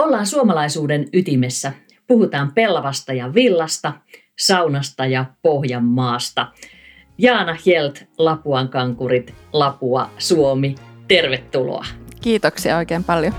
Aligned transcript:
Ollaan 0.00 0.26
suomalaisuuden 0.26 1.08
ytimessä. 1.12 1.72
Puhutaan 2.06 2.52
pellavasta 2.54 3.12
ja 3.12 3.34
villasta, 3.34 3.92
saunasta 4.38 5.06
ja 5.06 5.24
Pohjanmaasta. 5.42 6.52
Jaana 7.18 7.56
Hjelt, 7.66 8.04
Lapuan 8.18 8.68
kankurit, 8.68 9.34
Lapua, 9.52 10.10
Suomi. 10.18 10.74
Tervetuloa. 11.08 11.84
Kiitoksia 12.20 12.76
oikein 12.76 13.04
paljon. 13.04 13.34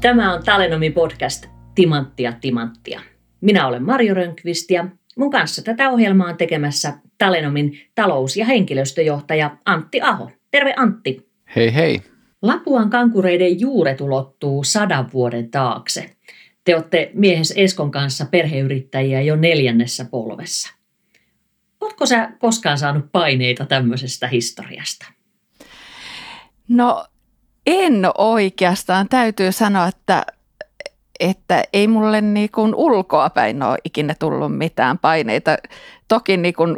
Tämä 0.00 0.34
on 0.34 0.44
Talenomi 0.44 0.90
podcast 0.90 1.46
Timanttia 1.74 2.32
Timanttia. 2.40 3.00
Minä 3.40 3.66
olen 3.66 3.82
Marjo 3.82 4.14
Rönkvist 4.14 4.70
ja 4.70 4.88
mun 5.18 5.30
kanssa 5.30 5.62
tätä 5.62 5.90
ohjelmaa 5.90 6.28
on 6.28 6.36
tekemässä 6.36 6.92
Talenomin 7.18 7.80
talous- 7.94 8.36
ja 8.36 8.44
henkilöstöjohtaja 8.44 9.56
Antti 9.64 10.00
Aho. 10.00 10.30
Terve 10.50 10.74
Antti. 10.76 11.28
Hei 11.56 11.74
hei. 11.74 12.02
Lapuan 12.42 12.90
kankureiden 12.90 13.60
juuret 13.60 14.00
ulottuu 14.00 14.64
sadan 14.64 15.12
vuoden 15.12 15.50
taakse. 15.50 16.16
Te 16.64 16.74
olette 16.74 17.10
miehes 17.14 17.54
Eskon 17.56 17.90
kanssa 17.90 18.26
perheyrittäjiä 18.30 19.20
jo 19.20 19.36
neljännessä 19.36 20.04
polvessa. 20.04 20.74
Oletko 21.80 22.06
sä 22.06 22.32
koskaan 22.38 22.78
saanut 22.78 23.12
paineita 23.12 23.66
tämmöisestä 23.66 24.28
historiasta? 24.28 25.06
No 26.68 27.06
en 27.66 28.02
oikeastaan. 28.18 29.08
Täytyy 29.08 29.52
sanoa, 29.52 29.88
että, 29.88 30.26
että 31.20 31.64
ei 31.72 31.88
mulle 31.88 32.20
niin 32.20 32.50
kuin 32.50 32.74
ulkoapäin 32.74 33.62
ole 33.62 33.78
ikinä 33.84 34.14
tullut 34.18 34.56
mitään 34.56 34.98
paineita. 34.98 35.56
Toki 36.08 36.36
niin 36.36 36.54
kuin 36.54 36.76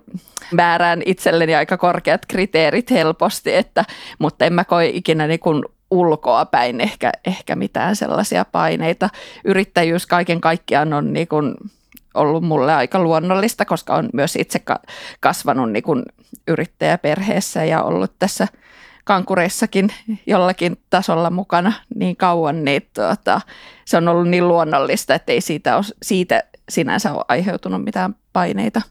määrään 0.53 1.03
itselleni 1.07 1.55
aika 1.55 1.77
korkeat 1.77 2.27
kriteerit 2.29 2.91
helposti, 2.91 3.55
että, 3.55 3.85
mutta 4.19 4.45
en 4.45 4.53
mä 4.53 4.65
koe 4.65 4.87
ikinä 4.87 5.27
niin 5.27 5.41
kuin 5.41 5.65
ulkoapäin 5.91 6.81
ehkä, 6.81 7.13
ehkä 7.27 7.57
mitään 7.57 7.97
sellaisia 7.97 8.45
paineita. 8.45 9.11
Yrittäjyys 9.45 10.07
kaiken 10.07 10.41
kaikkiaan 10.41 10.93
on 10.93 11.13
niin 11.13 11.29
kuin 11.29 11.55
ollut 12.15 12.45
mulle 12.45 12.75
aika 12.75 13.03
luonnollista, 13.03 13.65
koska 13.65 13.95
on 13.95 14.09
myös 14.13 14.37
itse 14.37 14.61
kasvanut 15.21 15.73
niin 15.73 15.83
kuin 15.83 16.03
yrittäjäperheessä 16.49 17.65
ja 17.65 17.83
ollut 17.83 18.13
tässä– 18.19 18.49
kankureissakin 19.05 19.89
jollakin 20.27 20.77
tasolla 20.91 21.31
mukana 21.31 21.73
niin 21.95 22.17
kauan, 22.17 22.65
niin 22.65 22.83
tuota, 22.95 23.41
se 23.85 23.97
on 23.97 24.09
ollut 24.09 24.29
niin 24.29 24.49
luonnollista, 24.49 25.15
että 25.15 25.33
ei 25.33 25.41
siitä, 25.41 25.77
ole, 25.77 25.85
siitä 26.03 26.43
sinänsä 26.69 27.13
ole 27.13 27.25
aiheutunut 27.29 27.85
mitään 27.85 28.15
paineita. 28.33 28.83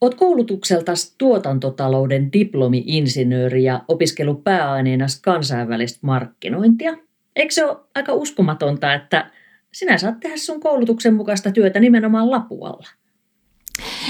Olet 0.00 0.14
koulutukselta 0.14 0.92
tuotantotalouden 1.18 2.32
diplomi-insinööri 2.32 3.64
ja 3.64 3.84
opiskellut 3.88 4.44
pääaineena 4.44 5.06
kansainvälistä 5.22 5.98
markkinointia. 6.02 6.96
Eikö 7.36 7.54
se 7.54 7.64
ole 7.64 7.76
aika 7.94 8.12
uskomatonta, 8.12 8.94
että 8.94 9.30
sinä 9.72 9.98
saat 9.98 10.20
tehdä 10.20 10.36
sun 10.36 10.60
koulutuksen 10.60 11.14
mukaista 11.14 11.52
työtä 11.52 11.80
nimenomaan 11.80 12.30
Lapualla? 12.30 12.88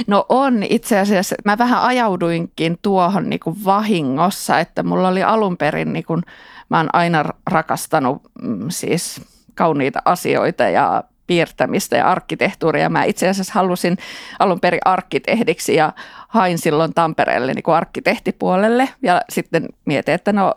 No 0.07 0.27
on 0.29 0.63
itse 0.63 0.99
asiassa. 0.99 1.37
Mä 1.45 1.59
vähän 1.59 1.83
ajauduinkin 1.83 2.79
tuohon 2.83 3.31
niin 3.31 3.41
kuin 3.41 3.65
vahingossa, 3.65 4.61
että 4.61 4.83
mulla 4.83 5.09
oli 5.09 5.23
alun 5.23 5.57
perin, 5.57 5.93
niin 5.93 6.05
kuin, 6.05 6.23
mä 6.69 6.77
oon 6.77 6.89
aina 6.93 7.25
rakastanut 7.51 8.23
mm, 8.43 8.67
siis 8.69 9.21
kauniita 9.55 10.03
asioita 10.05 10.63
ja 10.63 11.05
piirtämistä 11.27 11.97
ja 11.97 12.11
arkkitehtuuria. 12.11 12.89
Mä 12.89 13.05
itse 13.05 13.29
asiassa 13.29 13.53
halusin 13.55 13.99
alun 14.39 14.61
perin 14.61 14.81
arkkitehdiksi 14.85 15.75
ja 15.75 15.93
hain 16.29 16.59
silloin 16.59 16.95
Tampereelle 16.95 17.55
niin 17.55 17.63
kuin 17.63 17.75
arkkitehtipuolelle 17.75 18.89
ja 19.03 19.21
sitten 19.31 19.69
mietin, 19.85 20.15
että 20.15 20.33
no, 20.33 20.55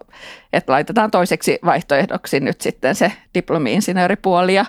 että 0.54 0.72
laitetaan 0.72 1.12
toiseksi 1.12 1.60
vaihtoehdoksi 1.66 2.40
nyt 2.40 2.62
sitten 2.62 2.96
se 2.96 3.12
diplomi-insinööripuoli 3.34 4.56
ja 4.56 4.66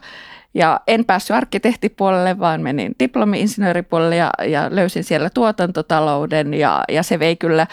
ja 0.55 0.81
en 0.87 1.05
päässyt 1.05 1.37
arkkitehtipuolelle, 1.37 2.39
vaan 2.39 2.61
menin 2.61 2.95
diplomi-insinööripuolelle 2.99 4.17
ja, 4.17 4.31
ja 4.49 4.69
löysin 4.71 5.05
siellä 5.05 5.31
tuotantotalouden 5.31 6.55
ja, 6.55 6.85
ja 6.89 7.03
se 7.03 7.19
vei 7.19 7.37
kyllä 7.37 7.67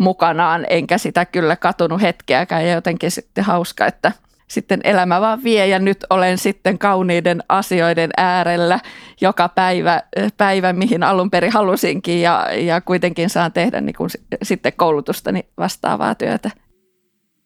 mukanaan, 0.00 0.66
enkä 0.70 0.98
sitä 0.98 1.24
kyllä 1.24 1.56
katunut 1.56 2.02
hetkeäkään 2.02 2.66
ja 2.66 2.72
jotenkin 2.72 3.10
sitten 3.10 3.44
hauska, 3.44 3.86
että 3.86 4.12
sitten 4.48 4.80
elämä 4.84 5.20
vaan 5.20 5.44
vie 5.44 5.66
ja 5.66 5.78
nyt 5.78 6.04
olen 6.10 6.38
sitten 6.38 6.78
kauniiden 6.78 7.42
asioiden 7.48 8.10
äärellä 8.16 8.80
joka 9.20 9.48
päivä, 9.48 10.02
päivä 10.36 10.72
mihin 10.72 11.02
alun 11.02 11.30
perin 11.30 11.52
halusinkin 11.52 12.20
ja, 12.20 12.46
ja 12.52 12.80
kuitenkin 12.80 13.30
saan 13.30 13.52
tehdä 13.52 13.80
niin 13.80 13.96
kuin 13.96 14.10
sitten 14.42 14.72
koulutustani 14.76 15.48
vastaavaa 15.58 16.14
työtä. 16.14 16.50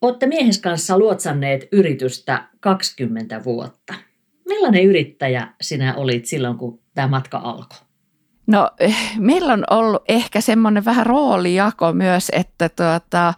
Olette 0.02 0.26
miehes 0.26 0.58
kanssa 0.60 0.98
luotsanneet 0.98 1.68
yritystä 1.72 2.44
20 2.60 3.44
vuotta. 3.44 3.94
Millainen 4.52 4.84
yrittäjä 4.84 5.48
sinä 5.60 5.94
olit 5.94 6.26
silloin, 6.26 6.58
kun 6.58 6.80
tämä 6.94 7.08
matka 7.08 7.38
alkoi? 7.38 7.78
No 8.46 8.70
meillä 9.18 9.52
on 9.52 9.64
ollut 9.70 10.02
ehkä 10.08 10.40
semmoinen 10.40 10.84
vähän 10.84 11.06
roolijako 11.06 11.92
myös, 11.92 12.30
että 12.34 12.68
tuota, 12.68 13.28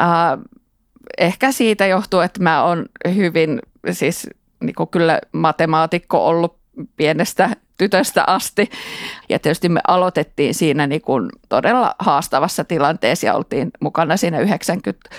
äh, 0.00 0.08
ehkä 1.18 1.52
siitä 1.52 1.86
johtuu, 1.86 2.20
että 2.20 2.42
mä 2.42 2.64
oon 2.64 2.86
hyvin 3.14 3.60
siis 3.90 4.30
niin 4.60 4.74
kuin 4.74 4.88
kyllä 4.88 5.20
matemaatikko 5.32 6.26
ollut 6.26 6.56
pienestä 6.96 7.50
tytöstä 7.78 8.24
asti. 8.26 8.70
Ja 9.28 9.38
tietysti 9.38 9.68
me 9.68 9.80
aloitettiin 9.88 10.54
siinä 10.54 10.86
niin 10.86 11.02
kuin 11.02 11.30
todella 11.48 11.94
haastavassa 11.98 12.64
tilanteessa 12.64 13.26
ja 13.26 13.34
oltiin 13.34 13.70
mukana 13.80 14.16
siinä 14.16 14.40
90 14.40 15.10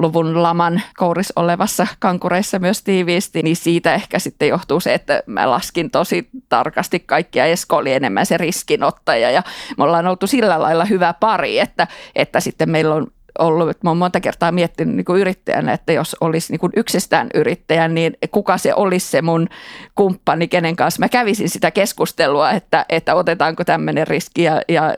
luvun 0.00 0.42
laman 0.42 0.82
kouris 0.96 1.32
olevassa 1.36 1.86
kankureissa 1.98 2.58
myös 2.58 2.82
tiiviisti, 2.82 3.42
niin 3.42 3.56
siitä 3.56 3.94
ehkä 3.94 4.18
sitten 4.18 4.48
johtuu 4.48 4.80
se, 4.80 4.94
että 4.94 5.22
mä 5.26 5.50
laskin 5.50 5.90
tosi 5.90 6.28
tarkasti 6.48 7.00
kaikkia. 7.00 7.46
Esko 7.46 7.76
oli 7.76 7.92
enemmän 7.92 8.26
se 8.26 8.36
riskinottaja 8.36 9.30
ja 9.30 9.42
me 9.78 9.84
ollaan 9.84 10.06
oltu 10.06 10.26
sillä 10.26 10.60
lailla 10.60 10.84
hyvä 10.84 11.14
pari, 11.20 11.58
että, 11.58 11.86
että 12.14 12.40
sitten 12.40 12.70
meillä 12.70 12.94
on 12.94 13.06
ollut, 13.38 13.70
että 13.70 13.86
mä 13.86 13.90
oon 13.90 13.96
monta 13.96 14.20
kertaa 14.20 14.52
miettinyt 14.52 14.96
niin 14.96 15.04
kuin 15.04 15.20
yrittäjänä, 15.20 15.72
että 15.72 15.92
jos 15.92 16.16
olisi 16.20 16.52
niin 16.52 16.60
kuin 16.60 16.72
yksistään 16.76 17.28
yrittäjä, 17.34 17.88
niin 17.88 18.16
kuka 18.30 18.58
se 18.58 18.74
olisi 18.74 19.10
se 19.10 19.22
mun 19.22 19.48
kumppani, 19.94 20.48
kenen 20.48 20.76
kanssa 20.76 21.00
mä 21.00 21.08
kävisin 21.08 21.48
sitä 21.48 21.70
keskustelua, 21.70 22.50
että, 22.50 22.86
että 22.88 23.14
otetaanko 23.14 23.64
tämmöinen 23.64 24.06
riski 24.06 24.42
ja, 24.42 24.62
ja 24.68 24.94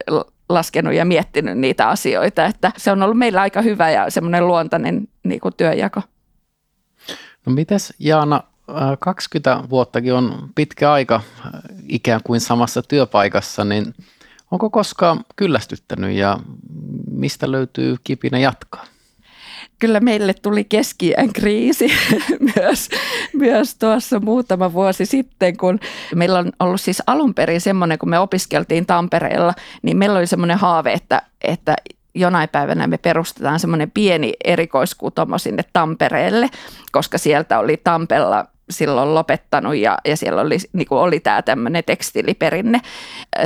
laskenut 0.54 0.94
ja 0.94 1.04
miettinyt 1.04 1.58
niitä 1.58 1.88
asioita, 1.88 2.44
että 2.44 2.72
se 2.76 2.92
on 2.92 3.02
ollut 3.02 3.18
meillä 3.18 3.40
aika 3.40 3.62
hyvä 3.62 3.90
ja 3.90 4.10
semmoinen 4.10 4.46
luontainen 4.46 5.08
niin 5.24 5.40
kuin 5.40 5.54
työjako. 5.56 6.02
No 7.46 7.52
mites 7.52 7.94
Jaana, 7.98 8.42
20 9.00 9.52
äh, 9.52 9.70
vuottakin 9.70 10.14
on 10.14 10.48
pitkä 10.54 10.92
aika 10.92 11.14
äh, 11.14 11.52
ikään 11.88 12.20
kuin 12.24 12.40
samassa 12.40 12.82
työpaikassa, 12.82 13.64
niin 13.64 13.94
onko 14.50 14.70
koskaan 14.70 15.24
kyllästyttänyt 15.36 16.16
ja 16.16 16.38
mistä 17.10 17.52
löytyy 17.52 17.96
kipinä 18.04 18.38
jatkaa? 18.38 18.84
Kyllä 19.82 20.00
meille 20.00 20.34
tuli 20.34 20.64
keski 20.64 21.14
kriisi 21.34 21.92
myös, 22.56 22.88
myös 23.32 23.74
tuossa 23.74 24.20
muutama 24.20 24.72
vuosi 24.72 25.06
sitten, 25.06 25.56
kun 25.56 25.78
meillä 26.14 26.38
on 26.38 26.52
ollut 26.60 26.80
siis 26.80 27.02
alun 27.06 27.34
perin 27.34 27.60
semmoinen, 27.60 27.98
kun 27.98 28.10
me 28.10 28.18
opiskeltiin 28.18 28.86
Tampereella, 28.86 29.54
niin 29.82 29.96
meillä 29.96 30.18
oli 30.18 30.26
semmoinen 30.26 30.58
haave, 30.58 30.92
että, 30.92 31.22
että 31.40 31.76
jonain 32.14 32.48
päivänä 32.48 32.86
me 32.86 32.98
perustetaan 32.98 33.60
semmoinen 33.60 33.90
pieni 33.90 34.32
erikoiskutomo 34.44 35.38
sinne 35.38 35.64
Tampereelle, 35.72 36.48
koska 36.92 37.18
sieltä 37.18 37.58
oli 37.58 37.76
Tampella 37.76 38.46
silloin 38.70 39.14
lopettanut 39.14 39.76
ja, 39.76 39.98
ja 40.04 40.16
siellä 40.16 40.42
oli, 40.42 40.56
niin 40.72 40.86
oli 40.90 41.20
tämä 41.20 41.42
tämmöinen 41.42 41.84
tekstiiliperinne. 41.84 42.80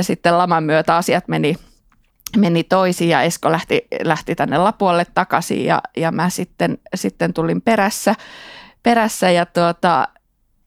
Sitten 0.01 0.37
laman 0.37 0.63
myötä 0.63 0.95
asiat 0.95 1.27
meni 1.27 1.55
meni 2.37 2.63
toisiin 2.63 3.09
ja 3.09 3.21
Esko 3.21 3.51
lähti, 3.51 3.87
lähti 4.03 4.35
tänne 4.35 4.57
Lapualle 4.57 5.05
takaisin 5.13 5.65
ja, 5.65 5.81
ja 5.97 6.11
mä 6.11 6.29
sitten, 6.29 6.77
sitten 6.95 7.33
tulin 7.33 7.61
perässä, 7.61 8.15
perässä 8.83 9.31
ja 9.31 9.45
tuota, 9.45 10.07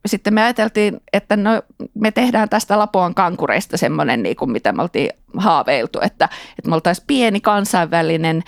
sitten 0.06 0.34
me 0.34 0.42
ajateltiin, 0.42 1.00
että 1.12 1.36
no, 1.36 1.62
me 1.94 2.10
tehdään 2.10 2.48
tästä 2.48 2.78
Lapuan 2.78 3.14
kankureista 3.14 3.76
semmoinen, 3.76 4.22
niin 4.22 4.36
kuin 4.36 4.50
mitä 4.50 4.72
me 4.72 4.82
oltiin 4.82 5.10
haaveiltu, 5.36 5.98
että, 6.02 6.28
että 6.58 6.68
me 6.68 6.74
oltaisiin 6.74 7.04
pieni 7.06 7.40
kansainvälinen 7.40 8.42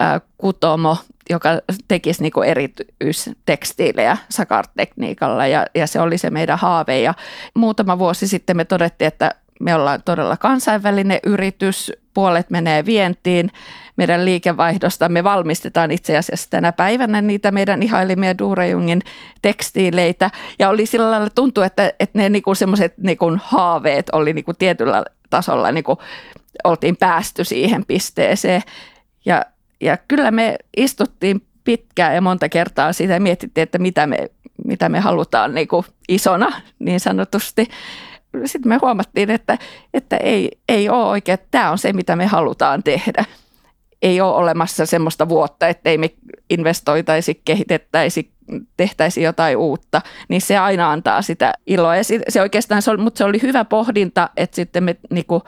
ä, 0.00 0.20
kutomo, 0.38 0.96
joka 1.30 1.48
tekisi 1.88 2.22
niin 2.22 2.44
erityistekstiilejä 2.46 4.16
sakartekniikalla 4.30 5.46
ja, 5.46 5.66
ja 5.74 5.86
se 5.86 6.00
oli 6.00 6.18
se 6.18 6.30
meidän 6.30 6.58
haave 6.58 7.00
ja 7.00 7.14
muutama 7.54 7.98
vuosi 7.98 8.28
sitten 8.28 8.56
me 8.56 8.64
todettiin, 8.64 9.08
että 9.08 9.34
me 9.60 9.74
ollaan 9.74 10.02
todella 10.04 10.36
kansainvälinen 10.36 11.18
yritys, 11.26 11.92
puolet 12.14 12.50
menee 12.50 12.84
vientiin 12.84 13.50
meidän 13.96 14.24
liikevaihdosta. 14.24 15.08
Me 15.08 15.24
valmistetaan 15.24 15.90
itse 15.90 16.16
asiassa 16.16 16.50
tänä 16.50 16.72
päivänä 16.72 17.20
niitä 17.20 17.50
meidän 17.50 17.82
ihailimia 17.82 18.38
Durejungin 18.38 19.02
tekstiileitä. 19.42 20.30
Ja 20.58 20.68
oli 20.68 20.86
sillä 20.86 21.10
lailla 21.10 21.30
tuntuu, 21.34 21.64
että, 21.64 21.92
että 22.00 22.18
ne 22.18 22.28
niinku 22.28 22.54
semmoiset 22.54 22.98
niinku 22.98 23.38
haaveet 23.42 24.10
oli 24.12 24.32
niinku 24.32 24.54
tietyllä 24.54 25.04
tasolla, 25.30 25.72
niinku, 25.72 25.98
oltiin 26.64 26.96
päästy 26.96 27.44
siihen 27.44 27.84
pisteeseen. 27.84 28.62
Ja, 29.24 29.44
ja 29.80 29.98
kyllä 30.08 30.30
me 30.30 30.56
istuttiin 30.76 31.42
pitkään 31.64 32.14
ja 32.14 32.20
monta 32.20 32.48
kertaa 32.48 32.92
sitä 32.92 33.12
ja 33.12 33.20
mietittiin, 33.20 33.62
että 33.62 33.78
mitä 33.78 34.06
me, 34.06 34.30
mitä 34.64 34.88
me 34.88 35.00
halutaan 35.00 35.54
niinku 35.54 35.84
isona 36.08 36.52
niin 36.78 37.00
sanotusti 37.00 37.68
sitten 38.44 38.68
me 38.68 38.78
huomattiin, 38.82 39.30
että, 39.30 39.58
että 39.94 40.16
ei, 40.16 40.50
ei 40.68 40.88
ole 40.88 41.04
oikein, 41.04 41.34
että 41.34 41.46
tämä 41.50 41.70
on 41.70 41.78
se, 41.78 41.92
mitä 41.92 42.16
me 42.16 42.26
halutaan 42.26 42.82
tehdä. 42.82 43.24
Ei 44.02 44.20
ole 44.20 44.34
olemassa 44.34 44.86
semmoista 44.86 45.28
vuotta, 45.28 45.68
että 45.68 45.90
ei 45.90 45.98
me 45.98 46.10
investoitaisi, 46.50 47.40
kehitettäisi, 47.44 48.30
tehtäisi 48.76 49.22
jotain 49.22 49.56
uutta, 49.56 50.02
niin 50.28 50.40
se 50.40 50.58
aina 50.58 50.90
antaa 50.90 51.22
sitä 51.22 51.52
iloa. 51.66 51.96
Ja 51.96 52.02
se 52.28 52.42
oikeastaan, 52.42 52.82
se 52.82 52.90
oli, 52.90 53.02
mutta 53.02 53.18
se 53.18 53.24
oli 53.24 53.42
hyvä 53.42 53.64
pohdinta, 53.64 54.30
että 54.36 54.56
sitten 54.56 54.84
me 54.84 54.96
niinku, 55.10 55.42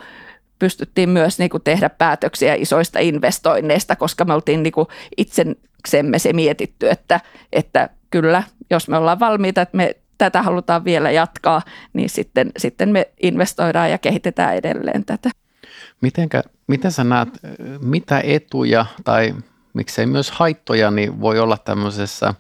pystyttiin 0.59 1.09
myös 1.09 1.39
niinku, 1.39 1.59
tehdä 1.59 1.91
päätöksiä 1.91 2.55
isoista 2.55 2.99
investoinneista, 2.99 3.97
koska 3.97 4.25
me 4.25 4.35
oltiin 4.35 4.63
niinku, 4.63 4.89
itsemme 5.17 6.19
se 6.19 6.33
mietitty, 6.33 6.91
että, 6.91 7.21
että 7.53 7.89
kyllä, 8.11 8.43
jos 8.71 8.89
me 8.89 8.97
ollaan 8.97 9.21
valmiita, 9.21 9.61
että 9.61 9.77
me 9.77 9.97
tätä 10.21 10.43
halutaan 10.43 10.85
vielä 10.85 11.11
jatkaa, 11.11 11.63
niin 11.93 12.11
sitten, 12.11 12.53
sitten 12.57 12.89
me 12.89 13.11
investoidaan 13.23 13.91
ja 13.91 13.99
kehitetään 13.99 14.57
edelleen 14.57 15.05
tätä. 15.05 15.31
Mitenkä, 16.01 16.43
miten 16.67 16.93
sä 16.93 17.05
näet, 17.05 17.29
mitä 17.81 18.21
etuja 18.25 18.87
tai 19.05 19.35
miksei 19.75 20.07
myös 20.07 20.31
haittoja 20.31 20.91
niin 20.91 21.21
voi 21.21 21.39
olla 21.39 21.57
tämmöisessä 21.57 22.35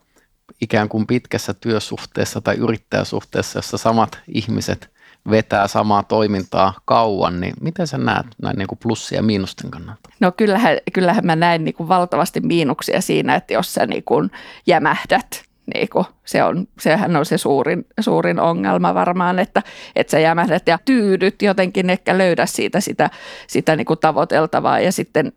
ikään 0.61 0.89
kuin 0.89 1.07
pitkässä 1.07 1.55
työsuhteessa 1.55 2.41
tai 2.41 2.57
yrittäjäsuhteessa, 2.57 3.59
jossa 3.59 3.79
samat 3.79 4.19
ihmiset 4.35 4.91
vetää 5.31 5.69
samaa 5.69 6.03
toimintaa 6.03 6.75
kauan, 6.85 7.41
niin 7.41 7.55
miten 7.61 7.87
sä 7.87 7.99
näet 7.99 8.27
näin 8.43 8.57
niin 8.57 8.69
kuin 8.69 8.79
plussia 8.83 9.19
ja 9.19 9.23
miinusten 9.23 9.71
kannalta? 9.71 10.11
No 10.21 10.33
kyllähän, 10.33 10.79
kyllähän 10.93 11.27
mä 11.27 11.37
näen 11.37 11.65
niin 11.65 11.75
kuin 11.75 11.89
valtavasti 11.89 12.41
miinuksia 12.41 13.01
siinä, 13.01 13.35
että 13.35 13.55
jos 13.55 13.75
sä 13.75 13.87
niin 13.87 14.05
kuin 14.05 14.31
jämähdät 14.67 15.51
niin 15.75 15.89
kuin, 15.89 16.05
se 16.31 16.45
on, 16.45 16.67
sehän 16.81 17.17
on 17.17 17.27
se 17.27 17.39
suurin, 17.39 17.87
suurin 18.01 18.41
ongelma 18.41 18.95
varmaan, 18.95 19.39
että, 19.39 19.63
että 19.97 20.11
sä 20.11 20.19
jämähdät 20.19 20.69
ja 20.69 20.79
tyydyt 20.85 21.43
jotenkin, 21.43 21.91
ehkä 21.91 22.19
löydä 22.19 22.47
siitä 22.47 22.81
sitä, 22.81 23.11
sitä 23.47 23.77
niin 23.77 23.85
kuin 23.85 23.99
tavoiteltavaa 23.99 24.81
ja 24.81 24.93
sitten 24.93 25.33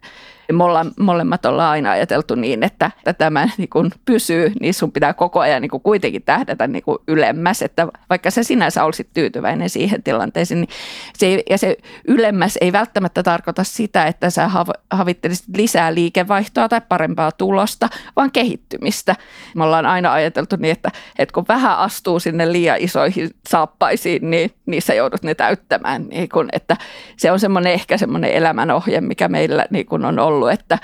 me 0.52 0.64
ollaan, 0.64 0.92
molemmat 1.00 1.46
ollaan 1.46 1.72
aina 1.72 1.92
ajateltu 1.92 2.36
niin, 2.36 2.64
että, 2.64 2.92
että 2.98 3.14
tämä 3.14 3.50
niin 3.58 3.70
kuin 3.70 3.92
pysyy, 4.06 4.52
niin 4.60 4.74
sun 4.74 4.92
pitää 4.92 5.14
koko 5.14 5.40
ajan 5.40 5.62
niin 5.62 5.70
kuin 5.70 5.84
kuitenkin 5.84 6.24
tähdätä 6.24 6.68
niin 6.68 6.84
kuin 6.84 6.98
ylemmäs, 7.08 7.62
että 7.62 7.88
vaikka 8.10 8.32
se 8.32 8.44
sinänsä 8.44 8.84
olisit 8.84 9.08
tyytyväinen 9.14 9.70
siihen 9.70 10.04
tilanteeseen, 10.04 10.62
niin 10.62 10.70
se, 11.18 11.44
ja 11.50 11.58
se 11.58 11.78
ylemmäs 12.08 12.58
ei 12.62 12.72
välttämättä 12.72 13.24
tarkoita 13.24 13.64
sitä, 13.64 14.06
että 14.06 14.30
sä 14.30 14.50
havittelisit 14.92 15.58
lisää 15.58 15.94
liikevaihtoa 15.94 16.70
tai 16.70 16.82
parempaa 16.90 17.32
tulosta, 17.32 17.90
vaan 18.16 18.32
kehittymistä. 18.32 19.16
Me 19.56 19.64
ollaan 19.64 19.86
aina 19.86 20.14
ajateltu 20.14 20.56
niin, 20.60 20.72
että, 20.72 20.83
että 21.20 21.34
kun 21.34 21.46
vähän 21.48 21.78
astuu 21.78 22.20
sinne 22.20 22.52
liian 22.52 22.78
isoihin 22.80 23.30
saappaisiin, 23.50 24.30
niin 24.30 24.52
niissä 24.66 24.94
joudut 24.94 25.24
ne 25.24 25.36
täyttämään. 25.36 26.08
Niin 26.10 26.30
kun, 26.30 26.50
että 26.52 26.78
se 27.18 27.32
on 27.32 27.40
semmoinen 27.40 27.74
ehkä 27.74 27.98
semmoinen 27.98 28.32
elämänohje, 28.32 29.02
mikä 29.02 29.28
meillä 29.28 29.66
niin 29.70 29.86
kun 29.86 30.06
on 30.06 30.20
ollut, 30.20 30.52
että 30.52 30.78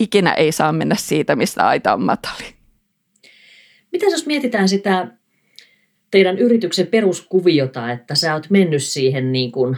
ikinä 0.00 0.32
ei 0.32 0.52
saa 0.52 0.72
mennä 0.72 0.94
siitä, 0.98 1.36
mistä 1.36 1.66
aita 1.66 1.92
on 1.92 2.02
matali. 2.02 2.44
Mitä 3.92 4.06
jos 4.06 4.26
mietitään 4.26 4.68
sitä 4.68 5.06
teidän 6.10 6.38
yrityksen 6.38 6.86
peruskuviota, 6.86 7.92
että 7.92 8.14
sä 8.14 8.34
oot 8.34 8.50
mennyt 8.50 8.82
siihen 8.82 9.32
niin 9.32 9.52
kuin, 9.52 9.76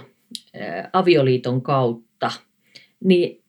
ä, 0.57 0.91
avioliiton 0.93 1.63
kautta, 1.63 2.31
niin 3.05 3.45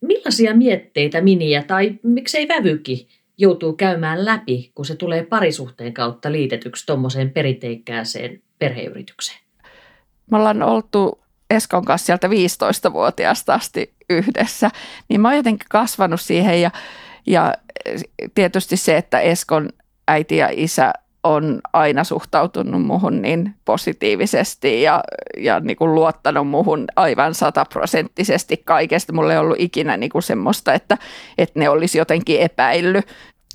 millaisia 0.00 0.54
mietteitä 0.54 1.20
Miniä 1.20 1.62
tai 1.62 1.98
miksei 2.02 2.48
Vävyki 2.48 3.08
joutuu 3.40 3.72
käymään 3.72 4.24
läpi, 4.24 4.72
kun 4.74 4.84
se 4.84 4.96
tulee 4.96 5.24
parisuhteen 5.24 5.94
kautta 5.94 6.32
liitetyksi 6.32 6.86
tuommoiseen 6.86 7.30
perinteikkääseen 7.30 8.42
perheyritykseen? 8.58 9.38
Me 10.30 10.36
ollaan 10.36 10.62
oltu 10.62 11.20
Eskon 11.50 11.84
kanssa 11.84 12.06
sieltä 12.06 12.28
15-vuotiaasta 12.28 13.54
asti 13.54 13.94
yhdessä, 14.10 14.70
niin 15.08 15.20
mä 15.20 15.28
oon 15.28 15.36
jotenkin 15.36 15.66
kasvanut 15.70 16.20
siihen 16.20 16.60
ja, 16.60 16.70
ja 17.26 17.54
tietysti 18.34 18.76
se, 18.76 18.96
että 18.96 19.20
Eskon 19.20 19.68
äiti 20.08 20.36
ja 20.36 20.48
isä 20.52 20.92
on 21.22 21.60
aina 21.72 22.04
suhtautunut 22.04 22.82
muhun 22.82 23.22
niin 23.22 23.54
positiivisesti 23.64 24.82
ja, 24.82 25.02
ja 25.36 25.60
niin 25.60 25.76
kuin 25.76 25.94
luottanut 25.94 26.48
muhun 26.48 26.84
aivan 26.96 27.34
sataprosenttisesti 27.34 28.62
kaikesta. 28.64 29.12
Mulla 29.12 29.32
ei 29.32 29.38
ollut 29.38 29.60
ikinä 29.60 29.96
niin 29.96 30.10
kuin 30.10 30.22
semmoista, 30.22 30.74
että, 30.74 30.98
että 31.38 31.58
ne 31.58 31.68
olisi 31.68 31.98
jotenkin 31.98 32.40
epäillyt. 32.40 33.06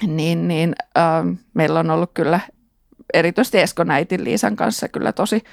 Niin, 0.07 0.47
niin 0.47 0.75
äh, 0.97 1.37
meillä 1.53 1.79
on 1.79 1.91
ollut 1.91 2.11
kyllä 2.13 2.39
erityisesti 3.13 3.59
Eskon 3.59 3.91
äitin 3.91 4.23
Liisan 4.23 4.55
kanssa 4.55 4.87
kyllä 4.87 5.11
tosi, 5.11 5.43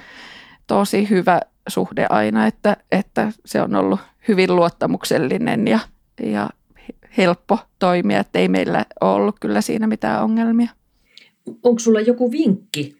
tosi 0.66 1.10
hyvä 1.10 1.40
suhde 1.68 2.06
aina, 2.10 2.46
että, 2.46 2.76
että 2.92 3.32
se 3.44 3.62
on 3.62 3.74
ollut 3.74 4.00
hyvin 4.28 4.56
luottamuksellinen 4.56 5.68
ja, 5.68 5.78
ja 6.22 6.50
helppo 7.16 7.58
toimia, 7.78 8.20
että 8.20 8.38
ei 8.38 8.48
meillä 8.48 8.84
ole 9.00 9.12
ollut 9.12 9.36
kyllä 9.40 9.60
siinä 9.60 9.86
mitään 9.86 10.22
ongelmia. 10.22 10.70
Onko 11.62 11.78
sulla 11.78 12.00
joku 12.00 12.32
vinkki, 12.32 12.96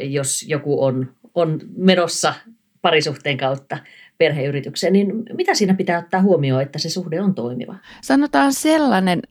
jos 0.00 0.44
joku 0.48 0.84
on, 0.84 1.12
on 1.34 1.60
menossa 1.76 2.34
parisuhteen 2.82 3.36
kautta 3.36 3.78
perheyritykseen, 4.18 4.92
niin 4.92 5.22
mitä 5.32 5.54
siinä 5.54 5.74
pitää 5.74 5.98
ottaa 5.98 6.22
huomioon, 6.22 6.62
että 6.62 6.78
se 6.78 6.88
suhde 6.88 7.20
on 7.20 7.34
toimiva? 7.34 7.74
Sanotaan 8.00 8.52
sellainen 8.52 9.22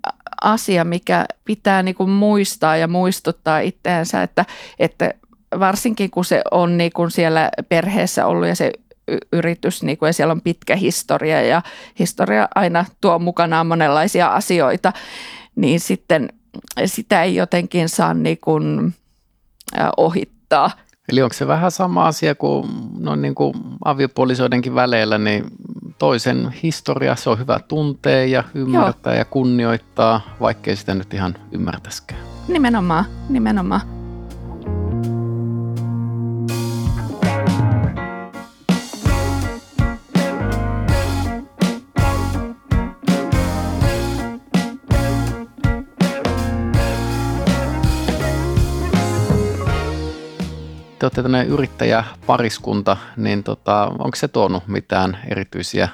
asia, 0.41 0.83
mikä 0.83 1.25
pitää 1.45 1.83
niin 1.83 1.95
kuin 1.95 2.09
muistaa 2.09 2.77
ja 2.77 2.87
muistuttaa 2.87 3.59
itseänsä, 3.59 4.23
että, 4.23 4.45
että 4.79 5.13
varsinkin 5.59 6.11
kun 6.11 6.25
se 6.25 6.41
on 6.51 6.77
niin 6.77 6.91
kuin 6.95 7.11
siellä 7.11 7.49
perheessä 7.69 8.25
ollut 8.25 8.47
ja 8.47 8.55
se 8.55 8.71
yritys 9.33 9.83
niin 9.83 9.97
kuin, 9.97 10.07
ja 10.07 10.13
siellä 10.13 10.31
on 10.31 10.41
pitkä 10.41 10.75
historia 10.75 11.41
ja 11.41 11.61
historia 11.99 12.47
aina 12.55 12.85
tuo 13.01 13.19
mukanaan 13.19 13.67
monenlaisia 13.67 14.27
asioita, 14.27 14.93
niin 15.55 15.79
sitten 15.79 16.29
sitä 16.85 17.23
ei 17.23 17.35
jotenkin 17.35 17.89
saa 17.89 18.13
niin 18.13 18.37
kuin, 18.41 18.93
ohittaa. 19.97 20.71
Eli 21.09 21.21
onko 21.21 21.33
se 21.33 21.47
vähän 21.47 21.71
sama 21.71 22.07
asia 22.07 22.35
kuin, 22.35 22.69
no 22.99 23.15
niin 23.15 23.35
kuin 23.35 23.53
aviopuolisoidenkin 23.85 24.75
väleillä, 24.75 25.17
niin 25.17 25.45
toisen 25.97 26.49
historia 26.63 27.15
se 27.15 27.29
on 27.29 27.39
hyvä 27.39 27.59
tuntea 27.67 28.25
ja 28.25 28.43
ymmärtää 28.53 29.13
Joo. 29.13 29.19
ja 29.19 29.25
kunnioittaa, 29.25 30.21
vaikkei 30.41 30.75
sitä 30.75 30.95
nyt 30.95 31.13
ihan 31.13 31.35
ymmärtäskään. 31.51 32.21
Nimenomaan, 32.47 33.05
nimenomaan. 33.29 33.94
Te 51.05 51.07
olette 51.07 51.23
tämmöinen 51.23 51.47
yrittäjäpariskunta, 51.47 52.97
niin 53.17 53.43
tota, 53.43 53.85
onko 53.85 54.15
se 54.15 54.27
tuonut 54.27 54.67
mitään 54.67 55.17
erityisiä 55.29 55.89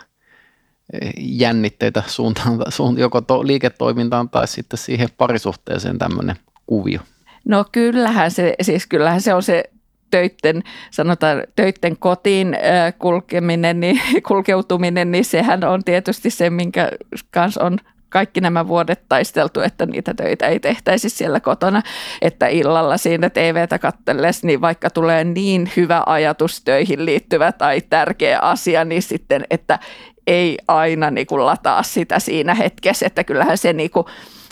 eh, 0.94 1.14
jännitteitä 1.18 2.04
suuntaan, 2.08 2.60
suuntaan 2.70 3.02
joko 3.02 3.22
to, 3.22 3.48
liiketoimintaan 3.48 4.30
tai 4.30 4.48
sitten 4.48 4.78
siihen 4.78 5.10
parisuhteeseen 5.18 5.98
tämmöinen 5.98 6.36
kuvio? 6.68 7.00
No 7.46 7.66
kyllähän 7.72 8.32
se, 8.32 8.56
siis 8.62 8.88
kyllähän 8.88 9.22
se 9.22 9.34
on 9.34 9.44
se 9.44 9.64
töitten, 10.12 10.64
sanotaan 10.92 11.44
töitten 11.56 11.98
kotiin 11.98 12.58
kulkeminen, 13.00 13.80
niin, 13.80 14.02
kulkeutuminen, 14.28 15.12
niin 15.12 15.26
sehän 15.26 15.64
on 15.64 15.84
tietysti 15.84 16.30
se, 16.30 16.50
minkä 16.50 16.92
kanssa 17.32 17.64
on 17.64 17.78
kaikki 18.12 18.42
nämä 18.42 18.68
vuodet 18.68 19.02
taisteltu, 19.10 19.62
että 19.62 19.86
niitä 19.86 20.14
töitä 20.14 20.48
ei 20.48 20.60
tehtäisi 20.60 21.10
siellä 21.10 21.40
kotona, 21.40 21.82
että 22.22 22.48
illalla 22.48 22.98
siinä 22.98 23.30
TVtä 23.30 23.80
katsellessa, 23.80 24.48
niin 24.48 24.62
vaikka 24.62 24.90
tulee 24.90 25.24
niin 25.24 25.72
hyvä 25.78 26.04
ajatus 26.06 26.62
töihin 26.64 27.06
liittyvä 27.06 27.52
tai 27.52 27.82
tärkeä 27.82 28.40
asia, 28.40 28.86
niin 28.86 29.02
sitten, 29.02 29.46
että 29.50 29.80
ei 30.28 30.58
aina 30.68 31.12
niin 31.12 31.28
kuin 31.28 31.46
lataa 31.46 31.84
sitä 31.84 32.20
siinä 32.20 32.54
hetkessä, 32.54 33.06
että 33.06 33.24
kyllähän 33.24 33.58
se 33.58 33.74
niin 33.74 33.92
kuin 33.92 34.06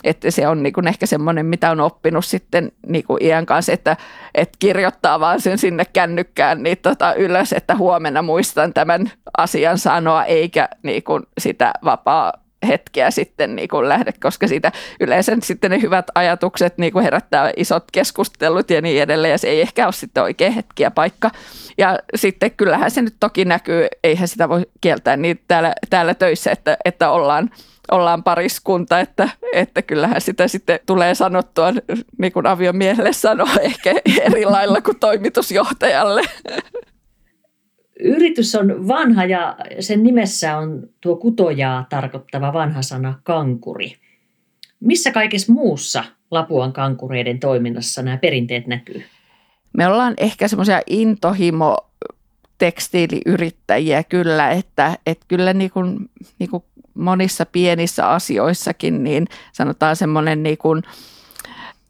että 0.04 0.30
se 0.30 0.48
on 0.48 0.62
niin 0.62 0.72
kuin 0.72 0.88
ehkä 0.88 1.06
semmoinen, 1.06 1.46
mitä 1.46 1.70
on 1.70 1.80
oppinut 1.80 2.24
sitten 2.24 2.72
niin 2.86 3.04
kuin 3.04 3.24
iän 3.24 3.46
kanssa, 3.46 3.72
että, 3.72 3.96
että 4.34 4.56
kirjoittaa 4.58 5.20
vaan 5.20 5.40
sen 5.40 5.58
sinne 5.58 5.84
kännykkään 5.84 6.62
niin 6.62 6.78
tota 6.78 7.14
ylös, 7.14 7.52
että 7.52 7.76
huomenna 7.76 8.22
muistan 8.22 8.74
tämän 8.74 9.10
asian 9.38 9.78
sanoa, 9.78 10.24
eikä 10.24 10.68
niin 10.82 11.02
kuin 11.02 11.22
sitä 11.38 11.72
vapaa 11.84 12.32
hetkeä 12.66 13.10
sitten 13.10 13.56
niin 13.56 13.68
kuin 13.68 13.88
lähde, 13.88 14.12
koska 14.22 14.48
siitä 14.48 14.72
yleensä 15.00 15.36
sitten 15.42 15.70
ne 15.70 15.80
hyvät 15.82 16.06
ajatukset 16.14 16.78
niin 16.78 16.92
kuin 16.92 17.02
herättää 17.02 17.50
isot 17.56 17.84
keskustelut 17.92 18.70
ja 18.70 18.80
niin 18.80 19.02
edelleen, 19.02 19.32
ja 19.32 19.38
se 19.38 19.48
ei 19.48 19.60
ehkä 19.60 19.84
ole 19.84 19.92
sitten 19.92 20.22
oikea 20.22 20.50
hetki 20.50 20.82
ja 20.82 20.90
paikka. 20.90 21.30
Ja 21.78 21.98
sitten 22.14 22.50
kyllähän 22.50 22.90
se 22.90 23.02
nyt 23.02 23.14
toki 23.20 23.44
näkyy, 23.44 23.86
eihän 24.04 24.28
sitä 24.28 24.48
voi 24.48 24.66
kieltää 24.80 25.16
niin 25.16 25.40
täällä, 25.48 25.72
täällä 25.90 26.14
töissä, 26.14 26.50
että, 26.50 26.76
että 26.84 27.10
ollaan 27.10 27.50
ollaan 27.90 28.22
pariskunta, 28.22 29.00
että, 29.00 29.28
että 29.52 29.82
kyllähän 29.82 30.20
sitä 30.20 30.48
sitten 30.48 30.80
tulee 30.86 31.14
sanottua, 31.14 31.72
niin 32.18 32.32
kuin 32.32 32.46
aviomiehelle 32.46 33.12
sanoo, 33.12 33.48
ehkä 33.60 33.94
eri 34.20 34.44
lailla 34.44 34.80
kuin 34.80 35.00
toimitusjohtajalle. 35.00 36.22
Yritys 38.02 38.54
on 38.54 38.88
vanha 38.88 39.24
ja 39.24 39.56
sen 39.80 40.02
nimessä 40.02 40.58
on 40.58 40.88
tuo 41.00 41.16
kutojaa 41.16 41.86
tarkoittava 41.90 42.52
vanha 42.52 42.82
sana 42.82 43.14
kankuri. 43.22 43.96
Missä 44.80 45.10
kaikessa 45.10 45.52
muussa 45.52 46.04
Lapuan 46.30 46.72
kankureiden 46.72 47.40
toiminnassa 47.40 48.02
nämä 48.02 48.16
perinteet 48.16 48.66
näkyy? 48.66 49.02
Me 49.72 49.86
ollaan 49.86 50.14
ehkä 50.16 50.48
semmoisia 50.48 50.80
intohimo 50.86 51.76
tekstiiliyrittäjiä 52.58 54.02
kyllä, 54.02 54.50
että, 54.50 54.98
että 55.06 55.24
kyllä 55.28 55.52
niin 55.52 55.70
kuin, 55.70 55.98
niin 56.38 56.50
kuin 56.50 56.64
monissa 56.94 57.46
pienissä 57.46 58.08
asioissakin, 58.10 59.04
niin 59.04 59.26
sanotaan 59.52 59.96
semmoinen 59.96 60.42
niin 60.42 60.58
kuin, 60.58 60.82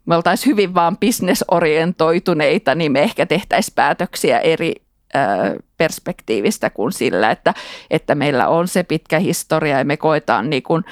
me 0.06 0.16
oltaisiin 0.16 0.52
hyvin 0.52 0.74
vaan 0.74 0.96
bisnesorientoituneita, 0.96 2.74
niin 2.74 2.92
me 2.92 3.02
ehkä 3.02 3.26
tehtäisiin 3.26 3.74
päätöksiä 3.74 4.38
eri 4.38 4.74
perspektiivistä 5.80 6.70
kuin 6.70 6.92
sillä, 6.92 7.30
että, 7.30 7.54
että 7.90 8.14
meillä 8.14 8.48
on 8.48 8.68
se 8.68 8.82
pitkä 8.82 9.18
historia 9.18 9.78
ja 9.78 9.84
me 9.84 9.96
koetaan 9.96 10.50
niin 10.50 10.62
kuin, 10.62 10.84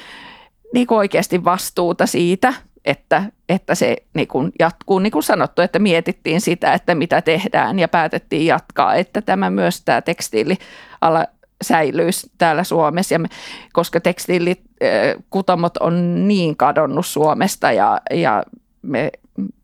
niin 0.75 0.87
kuin 0.87 0.99
oikeasti 0.99 1.45
vastuuta 1.45 2.07
siitä, 2.07 2.55
että, 2.85 3.23
että 3.49 3.75
se 3.75 3.97
niin 4.15 4.29
kuin 4.29 4.53
jatkuu. 4.59 4.99
Niin 4.99 5.11
kuin 5.11 5.23
sanottu, 5.23 5.63
että 5.63 5.79
mietittiin 5.79 6.41
sitä, 6.41 6.73
että 6.73 6.95
mitä 6.95 7.23
tehdään 7.23 7.79
ja 7.79 7.89
päätettiin 7.89 8.47
jatkaa, 8.47 8.95
että 8.95 9.23
tämä 9.23 9.51
myös 9.51 9.83
tämä 9.85 10.03
tekstiiliala 10.03 11.27
säilyisi 11.63 12.31
täällä 12.39 12.65
Suomessa, 12.65 13.15
ja 13.15 13.19
me, 13.19 13.29
koska 13.73 14.01
tekstiilikutamot 14.01 15.77
on 15.77 16.29
niin 16.29 16.57
kadonnut 16.57 17.07
Suomesta 17.07 17.73
ja, 17.73 18.01
ja 18.11 18.43
me 18.83 19.11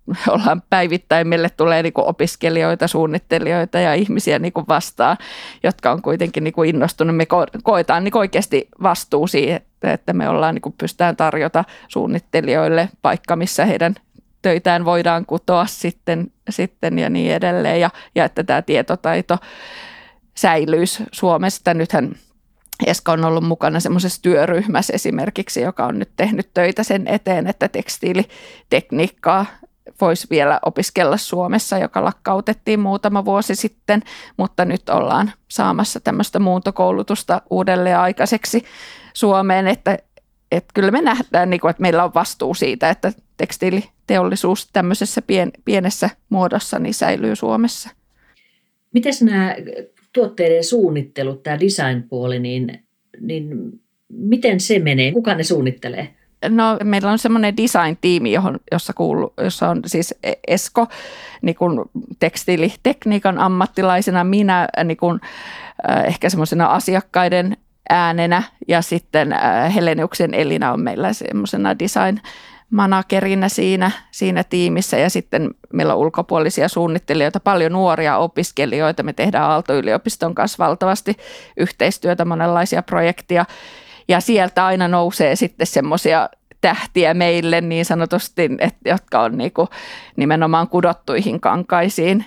ollaan 0.28 0.62
päivittäin, 0.70 1.28
meille 1.28 1.50
tulee 1.50 1.82
niin 1.82 1.92
kuin 1.92 2.06
opiskelijoita, 2.06 2.88
suunnittelijoita 2.88 3.78
ja 3.80 3.94
ihmisiä 3.94 4.38
niin 4.38 4.52
kuin 4.52 4.68
vastaan, 4.68 5.16
jotka 5.62 5.90
on 5.90 6.02
kuitenkin 6.02 6.44
niin 6.44 6.54
kuin 6.54 6.68
innostunut. 6.68 7.16
Me 7.16 7.26
koetaan 7.62 8.04
niin 8.04 8.12
kuin 8.12 8.20
oikeasti 8.20 8.68
vastuu 8.82 9.26
siihen, 9.26 9.60
että 9.82 10.12
me 10.12 10.28
ollaan, 10.28 10.54
niin 10.54 10.62
kuin 10.62 10.74
pystytään 10.78 11.16
tarjota 11.16 11.64
suunnittelijoille 11.88 12.88
paikka, 13.02 13.36
missä 13.36 13.64
heidän 13.64 13.94
töitään 14.42 14.84
voidaan 14.84 15.26
kutoa 15.26 15.66
sitten, 15.66 16.30
sitten 16.50 16.98
ja 16.98 17.10
niin 17.10 17.34
edelleen, 17.34 17.80
ja, 17.80 17.90
ja 18.14 18.24
että 18.24 18.44
tämä 18.44 18.62
tietotaito 18.62 19.38
säilyisi 20.34 21.02
Suomesta. 21.12 21.74
Nythän 21.74 22.14
Eska 22.86 23.12
on 23.12 23.24
ollut 23.24 23.44
mukana 23.44 23.80
semmoisessa 23.80 24.22
työryhmässä 24.22 24.92
esimerkiksi, 24.92 25.60
joka 25.60 25.86
on 25.86 25.98
nyt 25.98 26.10
tehnyt 26.16 26.50
töitä 26.54 26.82
sen 26.82 27.08
eteen, 27.08 27.46
että 27.46 27.68
tekstiilitekniikkaa 27.68 29.46
voisi 30.00 30.26
vielä 30.30 30.60
opiskella 30.64 31.16
Suomessa, 31.16 31.78
joka 31.78 32.04
lakkautettiin 32.04 32.80
muutama 32.80 33.24
vuosi 33.24 33.54
sitten, 33.54 34.02
mutta 34.36 34.64
nyt 34.64 34.88
ollaan 34.88 35.32
saamassa 35.48 36.00
tämmöistä 36.00 36.38
muuntokoulutusta 36.38 37.42
uudelleen 37.50 37.98
aikaiseksi 37.98 38.64
Suomeen, 39.14 39.66
että, 39.66 39.98
että 40.52 40.70
kyllä 40.74 40.90
me 40.90 41.02
nähdään, 41.02 41.50
niin 41.50 41.60
kuin, 41.60 41.70
että 41.70 41.82
meillä 41.82 42.04
on 42.04 42.14
vastuu 42.14 42.54
siitä, 42.54 42.90
että 42.90 43.12
tekstiiliteollisuus 43.36 44.68
tämmöisessä 44.72 45.22
pien, 45.22 45.52
pienessä 45.64 46.10
muodossa 46.28 46.78
niin 46.78 46.94
säilyy 46.94 47.36
Suomessa. 47.36 47.90
Miten 48.92 49.12
nämä 49.20 49.56
tuotteiden 50.12 50.64
suunnittelut, 50.64 51.42
tämä 51.42 51.60
design-puoli, 51.60 52.38
niin, 52.38 52.84
niin 53.20 53.48
miten 54.08 54.60
se 54.60 54.78
menee? 54.78 55.12
Kuka 55.12 55.34
ne 55.34 55.42
suunnittelee? 55.42 56.14
No, 56.48 56.76
meillä 56.84 57.10
on 57.10 57.18
semmoinen 57.18 57.56
design-tiimi, 57.56 58.32
johon, 58.32 58.58
jossa, 58.72 58.92
kuulu, 58.92 59.32
jossa 59.36 59.68
on 59.68 59.80
siis 59.86 60.14
Esko 60.48 60.86
niin 61.42 61.56
kuin 61.56 61.80
tekstiilitekniikan 62.18 63.38
ammattilaisena, 63.38 64.24
minä 64.24 64.68
niin 64.84 64.96
kuin, 64.96 65.20
äh, 65.90 66.04
ehkä 66.04 66.30
semmoisena 66.30 66.66
asiakkaiden 66.66 67.56
äänenä. 67.90 68.42
Ja 68.68 68.82
sitten 68.82 69.32
äh, 69.32 69.74
Heleniuksen 69.74 70.34
Elina 70.34 70.72
on 70.72 70.80
meillä 70.80 71.12
semmoisena 71.12 71.78
design 71.78 72.20
managerina 72.70 73.48
siinä, 73.48 73.90
siinä 74.10 74.44
tiimissä. 74.44 74.98
Ja 74.98 75.10
sitten 75.10 75.50
meillä 75.72 75.94
on 75.94 76.00
ulkopuolisia 76.00 76.68
suunnittelijoita, 76.68 77.40
paljon 77.40 77.72
nuoria 77.72 78.16
opiskelijoita. 78.16 79.02
Me 79.02 79.12
tehdään 79.12 79.44
Aalto-yliopiston 79.44 80.34
kanssa 80.34 80.64
valtavasti 80.64 81.16
yhteistyötä, 81.56 82.24
monenlaisia 82.24 82.82
projekteja 82.82 83.44
ja 84.08 84.20
sieltä 84.20 84.66
aina 84.66 84.88
nousee 84.88 85.36
sitten 85.36 85.66
semmoisia 85.66 86.28
tähtiä 86.60 87.14
meille 87.14 87.60
niin 87.60 87.84
sanotusti, 87.84 88.50
että, 88.58 88.90
jotka 88.90 89.20
on 89.20 89.38
niinku 89.38 89.68
nimenomaan 90.16 90.68
kudottuihin 90.68 91.40
kankaisiin, 91.40 92.24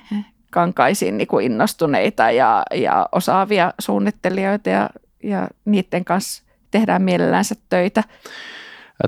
kankaisiin 0.52 1.18
niinku 1.18 1.40
innostuneita 1.40 2.32
ja, 2.32 2.64
ja 2.74 3.10
osaavia 3.12 3.74
suunnittelijoita 3.80 4.70
ja, 4.70 4.90
ja 5.24 5.48
niiden 5.66 6.06
kanssa 6.06 6.44
tehdään 6.72 7.02
mielellänsä 7.02 7.56
töitä. 7.70 8.04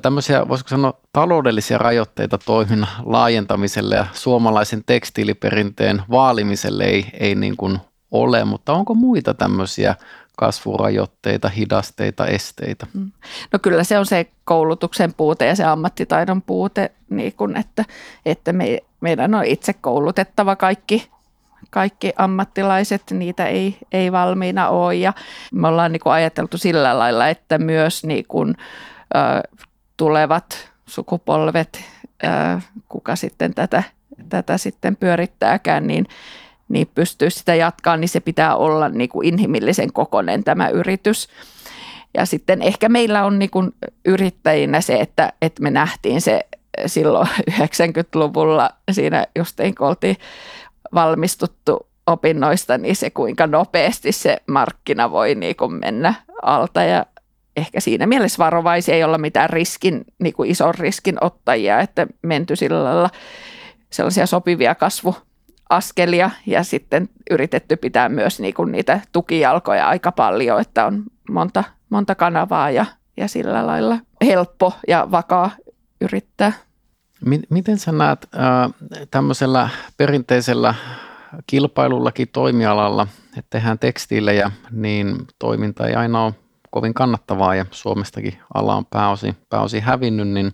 Tämmöisiä, 0.02 0.48
voisiko 0.48 0.68
sanoa, 0.68 0.94
taloudellisia 1.14 1.78
rajoitteita 1.78 2.38
toiminnan 2.38 2.90
laajentamiselle 3.06 3.96
ja 3.96 4.06
suomalaisen 4.14 4.84
tekstiiliperinteen 4.86 6.02
vaalimiselle 6.12 6.84
ei, 6.84 7.06
ei 7.20 7.36
niin 7.36 7.58
kuin 7.58 7.80
ole, 8.12 8.46
mutta 8.46 8.74
onko 8.74 8.94
muita 8.94 9.34
tämmöisiä 9.34 9.96
kasvurajoitteita, 10.40 11.50
hidasteita, 11.50 12.28
esteitä? 12.28 12.88
Mm. 12.94 13.12
No 13.54 13.60
kyllä 13.60 13.84
se 13.84 14.00
on 14.00 14.06
se 14.06 14.28
koulutuksen 14.44 15.14
puute 15.14 15.46
ja 15.46 15.56
se 15.56 15.64
ammattitaidon 15.64 16.42
puute, 16.42 16.92
niin 17.10 17.34
kun, 17.34 17.58
että, 17.58 17.86
että 18.26 18.54
me, 18.54 18.80
meidän 19.02 19.36
on 19.36 19.46
itse 19.46 19.74
koulutettava 19.74 20.56
kaikki, 20.56 21.10
kaikki 21.70 22.14
ammattilaiset, 22.18 23.02
niitä 23.12 23.46
ei, 23.46 23.78
ei 23.92 24.12
valmiina 24.12 24.70
ole 24.70 24.96
ja 24.96 25.14
me 25.52 25.68
ollaan 25.68 25.92
niin 25.92 26.00
kuin 26.00 26.14
ajateltu 26.14 26.58
sillä 26.58 27.00
lailla, 27.00 27.28
että 27.28 27.58
myös 27.58 28.04
niin 28.04 28.26
kuin, 28.28 28.56
ö, 29.16 29.58
tulevat 29.98 30.72
sukupolvet, 30.86 31.84
ö, 32.24 32.62
kuka 32.90 33.16
sitten 33.16 33.54
tätä, 33.54 33.84
tätä 34.30 34.58
sitten 34.58 34.96
pyörittääkään, 34.96 35.88
niin 35.88 36.06
niin 36.70 36.90
pystyy 36.96 37.30
sitä 37.30 37.56
jatkaa, 37.56 37.98
niin 37.98 38.10
se 38.10 38.20
pitää 38.20 38.56
olla 38.56 38.90
niin 38.90 39.10
kuin 39.10 39.28
inhimillisen 39.28 39.94
kokonen 39.94 40.44
tämä 40.44 40.70
yritys. 40.70 41.28
Ja 42.14 42.26
sitten 42.26 42.62
ehkä 42.62 42.90
meillä 42.90 43.26
on 43.26 43.40
niin 43.40 43.50
kuin 43.50 43.72
yrittäjinä 44.06 44.82
se, 44.82 44.96
että, 45.00 45.34
että 45.42 45.64
me 45.64 45.72
nähtiin 45.72 46.22
se 46.22 46.46
silloin 46.86 47.28
90-luvulla 47.60 48.70
siinä 48.92 49.26
just 49.36 49.60
kun 49.78 49.88
oltiin 49.88 50.16
valmistuttu 50.94 51.88
opinnoista, 52.08 52.78
niin 52.78 52.96
se 52.96 53.10
kuinka 53.10 53.48
nopeasti 53.48 54.12
se 54.12 54.38
markkina 54.48 55.12
voi 55.12 55.36
niin 55.36 55.56
kuin 55.56 55.74
mennä 55.74 56.14
alta 56.42 56.84
ja 56.84 57.06
ehkä 57.58 57.80
siinä 57.80 58.08
mielessä 58.08 58.38
varovaisia 58.38 58.96
ei 58.96 59.04
olla 59.04 59.18
mitään 59.18 59.50
riskin, 59.50 60.06
niin 60.20 60.34
kuin 60.34 60.52
ison 60.52 60.76
riskin 60.76 61.18
ottajia, 61.22 61.80
että 61.80 62.08
menty 62.22 62.56
sillä 62.56 62.84
lailla 62.84 63.10
sellaisia 63.90 64.26
sopivia 64.26 64.76
kasvu 64.76 65.16
askelia 65.70 66.30
ja 66.46 66.64
sitten 66.64 67.10
yritetty 67.32 67.76
pitää 67.76 68.10
myös 68.10 68.40
niinku 68.40 68.66
niitä 68.66 69.00
tukijalkoja 69.12 69.88
aika 69.88 70.12
paljon, 70.12 70.62
että 70.62 70.86
on 70.86 71.04
monta, 71.30 71.64
monta 71.90 72.16
kanavaa 72.16 72.72
ja, 72.72 72.86
ja 73.18 73.28
sillä 73.28 73.68
lailla 73.68 73.98
helppo 74.22 74.74
ja 74.88 75.08
vakaa 75.12 75.52
yrittää. 76.02 76.54
Miten 77.50 77.78
sä 77.78 77.92
näet 77.92 78.28
äh, 78.36 78.74
tämmöisellä 79.12 79.70
perinteisellä 79.98 80.76
kilpailullakin 81.48 82.28
toimialalla, 82.28 83.08
että 83.38 83.50
tehdään 83.50 83.80
tekstiilejä, 83.80 84.52
niin 84.72 85.16
toiminta 85.40 85.88
ei 85.88 85.94
aina 85.94 86.26
ole 86.26 86.34
kovin 86.70 86.94
kannattavaa 86.94 87.56
ja 87.56 87.66
Suomestakin 87.72 88.40
ala 88.54 88.76
on 88.76 88.86
pääosin, 88.86 89.38
pääosin 89.50 89.84
hävinnyt, 89.84 90.28
niin 90.28 90.54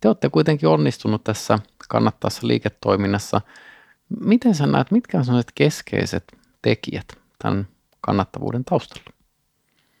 te 0.00 0.08
olette 0.08 0.28
kuitenkin 0.28 0.68
onnistunut 0.68 1.24
tässä 1.24 1.58
kannattaessa 1.88 2.46
liiketoiminnassa– 2.46 3.40
Miten 4.20 4.54
sä 4.54 4.66
näet, 4.66 4.90
mitkä 4.90 5.18
on 5.18 5.24
sellaiset 5.24 5.52
keskeiset 5.54 6.24
tekijät 6.62 7.06
tämän 7.38 7.68
kannattavuuden 8.00 8.64
taustalla? 8.64 9.14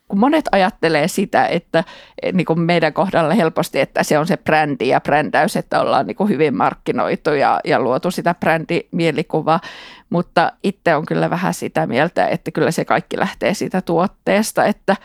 kun 0.08 0.18
monet 0.18 0.44
ajattelee 0.52 1.08
sitä, 1.08 1.46
että 1.46 1.84
niin 2.32 2.44
kuin 2.44 2.60
meidän 2.60 2.92
kohdalla 2.92 3.34
helposti, 3.34 3.80
että 3.80 4.02
se 4.02 4.18
on 4.18 4.26
se 4.26 4.36
brändi 4.36 4.88
ja 4.88 5.00
brändäys, 5.00 5.56
että 5.56 5.80
ollaan 5.80 6.06
niin 6.06 6.16
kuin 6.16 6.28
hyvin 6.28 6.56
markkinoitu 6.56 7.30
ja, 7.30 7.60
ja 7.64 7.80
luotu 7.80 8.10
sitä 8.10 8.34
brändimielikuvaa, 8.34 9.60
mutta 10.10 10.52
itse 10.62 10.96
on 10.96 11.06
kyllä 11.06 11.30
vähän 11.30 11.54
sitä 11.54 11.86
mieltä, 11.86 12.28
että 12.28 12.50
kyllä 12.50 12.70
se 12.70 12.84
kaikki 12.84 13.18
lähtee 13.18 13.54
siitä 13.54 13.80
tuotteesta, 13.82 14.64
että 14.64 14.96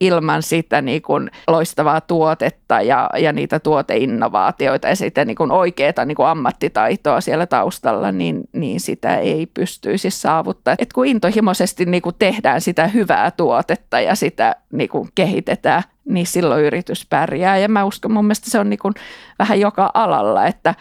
ilman 0.00 0.42
sitä 0.42 0.82
niin 0.82 1.02
kuin 1.02 1.30
loistavaa 1.48 2.00
tuotetta 2.00 2.82
ja, 2.82 3.10
ja 3.18 3.32
niitä 3.32 3.58
tuoteinnovaatioita 3.58 4.88
ja 4.88 4.96
sitten 4.96 5.26
niin 5.26 5.36
kuin 5.36 5.50
oikeaa 5.50 6.04
niin 6.06 6.16
kuin 6.16 6.26
ammattitaitoa 6.26 7.20
siellä 7.20 7.46
taustalla, 7.46 8.12
niin, 8.12 8.40
niin 8.52 8.80
sitä 8.80 9.16
ei 9.16 9.46
pystyisi 9.46 10.10
saavuttaa. 10.10 10.74
Et 10.78 10.92
kun 10.92 11.06
intohimoisesti 11.06 11.84
niin 11.84 12.02
kuin 12.02 12.16
tehdään 12.18 12.60
sitä 12.60 12.86
hyvää 12.86 13.30
tuotetta 13.30 14.00
ja 14.00 14.14
sitä 14.14 14.56
niin 14.72 14.88
kuin 14.88 15.08
kehitetään, 15.14 15.82
niin 16.04 16.26
silloin 16.26 16.64
yritys 16.64 17.06
pärjää. 17.06 17.58
Ja 17.58 17.68
mä 17.68 17.84
uskon, 17.84 18.12
mun 18.12 18.24
mielestä 18.24 18.50
se 18.50 18.58
on 18.58 18.70
niin 18.70 18.78
kuin 18.78 18.94
vähän 19.38 19.60
joka 19.60 19.90
alalla, 19.94 20.46
että 20.46 20.74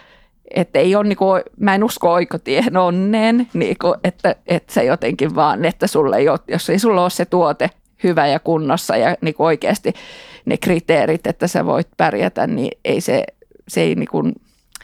että 0.55 0.79
ei 0.79 0.95
ole, 0.95 1.07
niin 1.07 1.17
kuin, 1.17 1.43
mä 1.59 1.75
en 1.75 1.83
usko 1.83 2.13
oikotiehen 2.13 2.77
onneen, 2.77 3.47
niin 3.53 3.75
kuin, 3.81 3.95
että, 4.03 4.35
että 4.47 4.73
se 4.73 4.83
jotenkin 4.83 5.35
vaan, 5.35 5.65
että 5.65 5.87
sulle 5.87 6.17
ei 6.17 6.29
ole, 6.29 6.39
jos 6.47 6.69
ei 6.69 6.79
sulla 6.79 7.01
ole 7.01 7.09
se 7.09 7.25
tuote 7.25 7.69
hyvä 8.03 8.27
ja 8.27 8.39
kunnossa 8.39 8.97
ja 8.97 9.15
niin 9.21 9.35
kuin 9.35 9.47
oikeasti 9.47 9.93
ne 10.45 10.57
kriteerit, 10.57 11.27
että 11.27 11.47
sä 11.47 11.65
voit 11.65 11.87
pärjätä, 11.97 12.47
niin 12.47 12.71
ei 12.85 13.01
se, 13.01 13.23
se 13.67 13.81
ei 13.81 13.95
niin 13.95 14.09
kuin, 14.11 14.35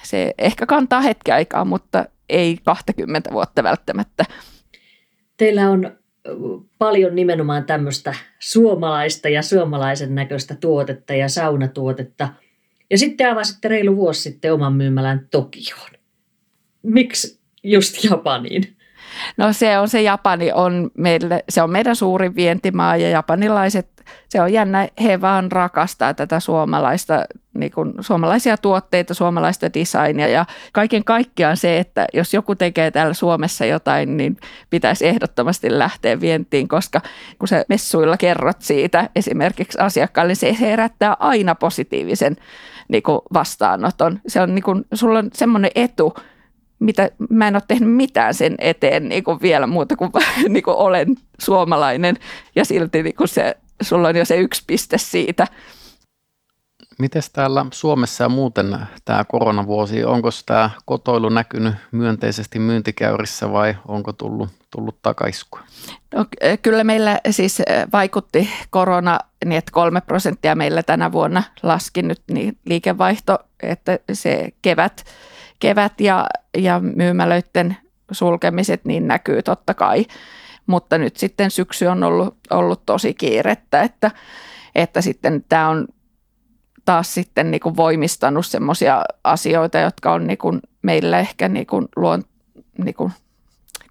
se 0.03 0.33
ehkä 0.37 0.65
kantaa 0.65 1.01
hetki 1.01 1.31
aikaa, 1.31 1.65
mutta 1.65 2.05
ei 2.29 2.57
20 2.63 3.31
vuotta 3.31 3.63
välttämättä. 3.63 4.25
Teillä 5.37 5.69
on 5.69 5.97
paljon 6.77 7.15
nimenomaan 7.15 7.65
tämmöistä 7.65 8.15
suomalaista 8.39 9.29
ja 9.29 9.41
suomalaisen 9.41 10.15
näköistä 10.15 10.55
tuotetta 10.55 11.13
ja 11.13 11.29
saunatuotetta. 11.29 12.29
Ja 12.89 12.97
sitten 12.97 13.31
avasitte 13.31 13.67
reilu 13.67 13.95
vuosi 13.95 14.21
sitten 14.21 14.53
oman 14.53 14.73
myymälän 14.73 15.27
Tokioon. 15.31 15.89
Miksi 16.83 17.39
just 17.63 18.03
Japaniin? 18.03 18.74
No 19.37 19.53
se 19.53 19.79
on 19.79 19.89
se 19.89 20.01
Japani 20.01 20.51
on 20.51 20.91
meille, 20.97 21.43
se 21.49 21.61
on 21.61 21.71
meidän 21.71 21.95
suurin 21.95 22.35
vientimaa 22.35 22.97
ja 22.97 23.09
japanilaiset, 23.09 23.95
se 24.29 24.41
on 24.41 24.53
jännä, 24.53 24.87
he 25.03 25.21
vaan 25.21 25.51
rakastaa 25.51 26.13
tätä 26.13 26.39
suomalaista, 26.39 27.25
niin 27.53 27.71
kuin, 27.71 27.93
suomalaisia 27.99 28.57
tuotteita, 28.57 29.13
suomalaista 29.13 29.73
designia 29.73 30.27
ja 30.27 30.45
kaiken 30.73 31.03
kaikkiaan 31.03 31.57
se, 31.57 31.79
että 31.79 32.07
jos 32.13 32.33
joku 32.33 32.55
tekee 32.55 32.91
täällä 32.91 33.13
Suomessa 33.13 33.65
jotain, 33.65 34.17
niin 34.17 34.37
pitäisi 34.69 35.07
ehdottomasti 35.07 35.79
lähteä 35.79 36.21
vientiin, 36.21 36.67
koska 36.67 37.01
kun 37.39 37.47
sä 37.47 37.65
messuilla 37.69 38.17
kerrot 38.17 38.61
siitä 38.61 39.09
esimerkiksi 39.15 39.79
asiakkaalle, 39.79 40.29
niin 40.29 40.35
se 40.35 40.57
herättää 40.59 41.15
aina 41.19 41.55
positiivisen 41.55 42.35
niin 42.87 43.03
kuin 43.03 43.19
vastaanoton. 43.33 44.19
Se 44.27 44.41
on 44.41 44.55
niin 44.55 44.63
kuin, 44.63 44.85
sulla 44.93 45.19
on 45.19 45.29
semmoinen 45.33 45.71
etu, 45.75 46.13
mitä, 46.79 47.09
mä 47.29 47.47
en 47.47 47.55
ole 47.55 47.63
tehnyt 47.67 47.95
mitään 47.95 48.33
sen 48.33 48.55
eteen 48.57 49.09
niin 49.09 49.23
kuin 49.23 49.41
vielä 49.41 49.67
muuta 49.67 49.95
kuin, 49.95 50.11
niin 50.49 50.63
kuin 50.63 50.77
olen 50.77 51.15
suomalainen 51.39 52.15
ja 52.55 52.65
silti 52.65 53.03
niin 53.03 53.15
kuin 53.15 53.27
se, 53.27 53.55
sulla 53.81 54.07
on 54.07 54.15
jo 54.15 54.25
se 54.25 54.37
yksi 54.37 54.63
piste 54.67 54.97
siitä. 54.97 55.47
Miten 56.99 57.21
täällä 57.33 57.65
Suomessa 57.73 58.23
ja 58.23 58.29
muuten 58.29 58.77
tämä 59.05 59.23
koronavuosi, 59.23 60.03
onko 60.03 60.29
tämä 60.45 60.69
kotoilu 60.85 61.29
näkynyt 61.29 61.75
myönteisesti 61.91 62.59
myyntikäyrissä 62.59 63.51
vai 63.51 63.75
onko 63.87 64.13
tullut, 64.13 64.49
tullut 64.71 65.01
takaiskua? 65.01 65.59
No, 66.15 66.25
kyllä 66.61 66.83
meillä 66.83 67.19
siis 67.29 67.61
vaikutti 67.93 68.49
korona 68.69 69.19
niin, 69.45 69.57
että 69.57 69.71
kolme 69.71 70.01
prosenttia 70.01 70.55
meillä 70.55 70.83
tänä 70.83 71.11
vuonna 71.11 71.43
laski 71.63 72.01
nyt 72.01 72.21
niin 72.31 72.57
liikevaihto, 72.65 73.39
että 73.63 73.99
se 74.13 74.49
kevät– 74.61 75.03
kevät 75.59 76.01
ja, 76.01 76.27
ja 76.57 76.79
myymälöiden 76.79 77.77
sulkemiset 78.11 78.85
niin 78.85 79.07
näkyy 79.07 79.41
totta 79.41 79.73
kai. 79.73 80.05
Mutta 80.67 80.97
nyt 80.97 81.17
sitten 81.17 81.51
syksy 81.51 81.85
on 81.85 82.03
ollut, 82.03 82.37
ollut 82.49 82.85
tosi 82.85 83.13
kiirettä, 83.13 83.81
että, 83.81 84.11
että 84.75 85.01
sitten 85.01 85.45
tämä 85.49 85.69
on 85.69 85.87
taas 86.85 87.13
sitten 87.13 87.51
niin 87.51 87.61
kuin 87.61 87.77
voimistanut 87.77 88.45
semmoisia 88.45 89.03
asioita, 89.23 89.79
jotka 89.79 90.13
on 90.13 90.27
niin 90.27 90.37
kuin 90.37 90.59
meillä 90.81 91.19
ehkä 91.19 91.47
niin 91.49 91.67
kuin 91.67 91.87
luon, 91.95 92.23
niin 92.77 92.95
kuin 92.95 93.11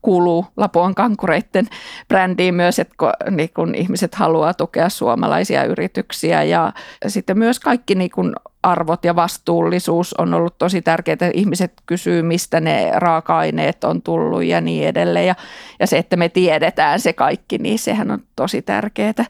kuuluu 0.03 0.47
Lapuan 0.57 0.95
kankureiden 0.95 1.67
brändiin 2.09 2.55
myös, 2.55 2.79
että 2.79 2.95
niin 3.31 3.51
kun 3.57 3.75
ihmiset 3.75 4.15
haluaa 4.15 4.55
tukea 4.55 4.89
suomalaisia 4.89 5.65
yrityksiä 5.65 6.43
ja 6.43 6.73
sitten 7.07 7.39
myös 7.39 7.61
kaikki 7.61 7.95
niin 7.95 8.11
kun 8.11 8.37
arvot 8.65 9.05
ja 9.05 9.17
vastuullisuus 9.17 10.15
on 10.15 10.35
ollut 10.35 10.59
tosi 10.59 10.83
tärkeää. 10.83 11.31
Ihmiset 11.35 11.73
kysyy, 11.87 12.23
mistä 12.23 12.61
ne 12.61 12.93
raaka-aineet 12.95 13.85
on 13.85 14.03
tullut 14.03 14.45
ja 14.45 14.61
niin 14.61 14.89
edelleen. 14.89 15.27
Ja, 15.27 15.35
ja 15.81 15.87
se, 15.87 15.99
että 15.99 16.17
me 16.17 16.29
tiedetään 16.29 17.01
se 17.01 17.13
kaikki, 17.13 17.59
niin 17.59 17.79
sehän 17.79 18.11
on 18.11 18.19
tosi 18.37 18.63
tärkeää. 18.63 19.25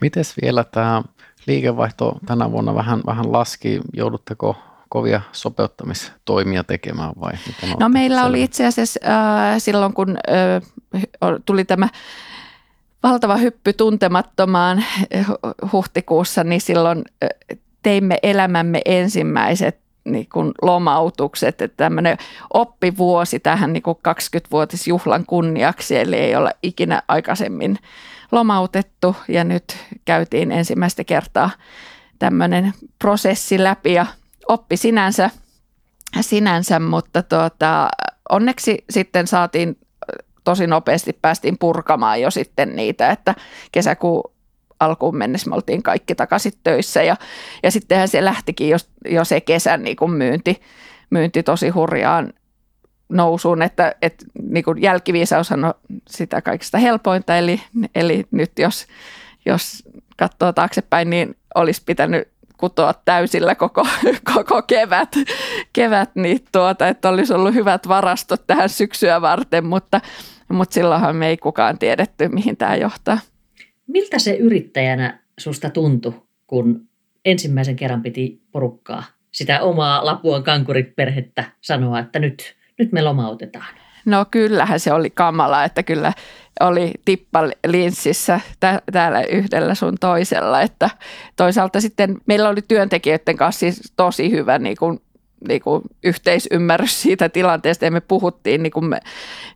Mites 0.00 0.34
vielä 0.42 0.64
tämä 0.64 1.02
liikevaihto 1.46 2.18
tänä 2.26 2.50
vuonna 2.50 2.74
vähän, 2.74 3.00
vähän 3.06 3.32
laski? 3.32 3.80
Joudutteko 3.92 4.56
kovia 4.88 5.20
sopeuttamistoimia 5.32 6.64
tekemään 6.64 7.12
vai? 7.20 7.32
No 7.80 7.88
meillä 7.88 8.16
selvä? 8.16 8.28
oli 8.28 8.42
itse 8.42 8.66
asiassa 8.66 9.00
äh, 9.04 9.54
silloin, 9.58 9.94
kun 9.94 10.10
äh, 10.10 11.02
tuli 11.46 11.64
tämä 11.64 11.88
valtava 13.02 13.36
hyppy 13.36 13.72
tuntemattomaan 13.72 14.84
äh, 15.16 15.26
huhtikuussa, 15.72 16.44
niin 16.44 16.60
silloin 16.60 17.04
äh, 17.24 17.58
teimme 17.84 18.18
elämämme 18.22 18.80
ensimmäiset 18.84 19.78
niin 20.04 20.28
kuin 20.32 20.52
lomautukset, 20.62 21.62
että 21.62 21.76
tämmöinen 21.76 22.18
oppivuosi 22.54 23.40
tähän 23.40 23.72
niin 23.72 23.82
kuin 23.82 23.98
20-vuotisjuhlan 24.08 25.24
kunniaksi, 25.26 25.96
eli 25.96 26.16
ei 26.16 26.36
ole 26.36 26.50
ikinä 26.62 27.02
aikaisemmin 27.08 27.78
lomautettu 28.32 29.16
ja 29.28 29.44
nyt 29.44 29.76
käytiin 30.04 30.52
ensimmäistä 30.52 31.04
kertaa 31.04 31.50
tämmöinen 32.18 32.72
prosessi 32.98 33.64
läpi 33.64 33.92
ja 33.92 34.06
oppi 34.48 34.76
sinänsä, 34.76 35.30
sinänsä 36.20 36.80
mutta 36.80 37.22
tuota, 37.22 37.88
onneksi 38.30 38.84
sitten 38.90 39.26
saatiin 39.26 39.78
tosi 40.44 40.66
nopeasti 40.66 41.18
päästiin 41.22 41.58
purkamaan 41.58 42.20
jo 42.20 42.30
sitten 42.30 42.76
niitä, 42.76 43.10
että 43.10 43.34
kesäkuun 43.72 44.33
alkuun 44.84 45.16
mennessä 45.16 45.50
me 45.50 45.56
oltiin 45.56 45.82
kaikki 45.82 46.14
takaisin 46.14 46.52
töissä 46.62 47.02
ja, 47.02 47.16
ja 47.62 47.70
sittenhän 47.70 48.08
se 48.08 48.24
lähtikin 48.24 48.68
jo, 48.68 48.76
jo 49.08 49.24
se 49.24 49.40
kesän 49.40 49.82
niin 49.82 49.96
kuin 49.96 50.10
myynti, 50.10 50.60
myynti 51.10 51.42
tosi 51.42 51.68
hurjaan 51.68 52.32
nousuun, 53.08 53.62
että, 53.62 53.94
että 54.02 54.24
niin 54.42 54.64
kuin 54.64 54.82
jälkiviisaus 54.82 55.52
on 55.52 55.74
sitä 56.08 56.42
kaikista 56.42 56.78
helpointa, 56.78 57.36
eli, 57.36 57.60
eli 57.94 58.26
nyt 58.30 58.52
jos, 58.58 58.86
jos 59.46 59.82
katsoo 60.16 60.52
taaksepäin, 60.52 61.10
niin 61.10 61.36
olisi 61.54 61.82
pitänyt 61.86 62.28
kutoa 62.56 62.94
täysillä 63.04 63.54
koko, 63.54 63.86
koko 64.34 64.62
kevät, 64.62 65.16
kevät 65.72 66.10
niin 66.14 66.44
tuota, 66.52 66.88
että 66.88 67.08
olisi 67.08 67.34
ollut 67.34 67.54
hyvät 67.54 67.88
varastot 67.88 68.46
tähän 68.46 68.68
syksyä 68.68 69.20
varten, 69.20 69.66
mutta, 69.66 70.00
mutta 70.48 70.74
silloinhan 70.74 71.16
me 71.16 71.28
ei 71.28 71.36
kukaan 71.36 71.78
tiedetty, 71.78 72.28
mihin 72.28 72.56
tämä 72.56 72.76
johtaa. 72.76 73.18
Miltä 73.94 74.18
se 74.18 74.36
yrittäjänä 74.36 75.18
susta 75.38 75.70
tuntui, 75.70 76.22
kun 76.46 76.88
ensimmäisen 77.24 77.76
kerran 77.76 78.02
piti 78.02 78.42
porukkaa, 78.52 79.02
sitä 79.32 79.60
omaa 79.60 80.06
Lapuan 80.06 80.42
kankuriperhettä 80.42 81.44
sanoa, 81.60 81.98
että 81.98 82.18
nyt, 82.18 82.56
nyt 82.78 82.92
me 82.92 83.02
lomautetaan? 83.02 83.74
No 84.04 84.24
kyllähän 84.30 84.80
se 84.80 84.92
oli 84.92 85.10
kamala, 85.10 85.64
että 85.64 85.82
kyllä 85.82 86.12
oli 86.60 86.92
tippa 87.04 87.40
linssissä 87.66 88.40
täällä 88.92 89.22
yhdellä 89.22 89.74
sun 89.74 89.94
toisella. 90.00 90.60
Että 90.60 90.90
toisaalta 91.36 91.80
sitten 91.80 92.18
meillä 92.26 92.48
oli 92.48 92.62
työntekijöiden 92.68 93.36
kanssa 93.36 93.60
siis 93.60 93.92
tosi 93.96 94.30
hyvä 94.30 94.58
niin 94.58 94.76
kuin 94.76 95.00
niin 95.48 95.62
kuin 95.62 95.82
yhteisymmärrys 96.04 97.02
siitä 97.02 97.28
tilanteesta. 97.28 97.84
Ja 97.84 97.90
me 97.90 98.00
puhuttiin 98.00 98.62
niin 98.62 98.72
kuin 98.72 98.84
me, 98.84 99.00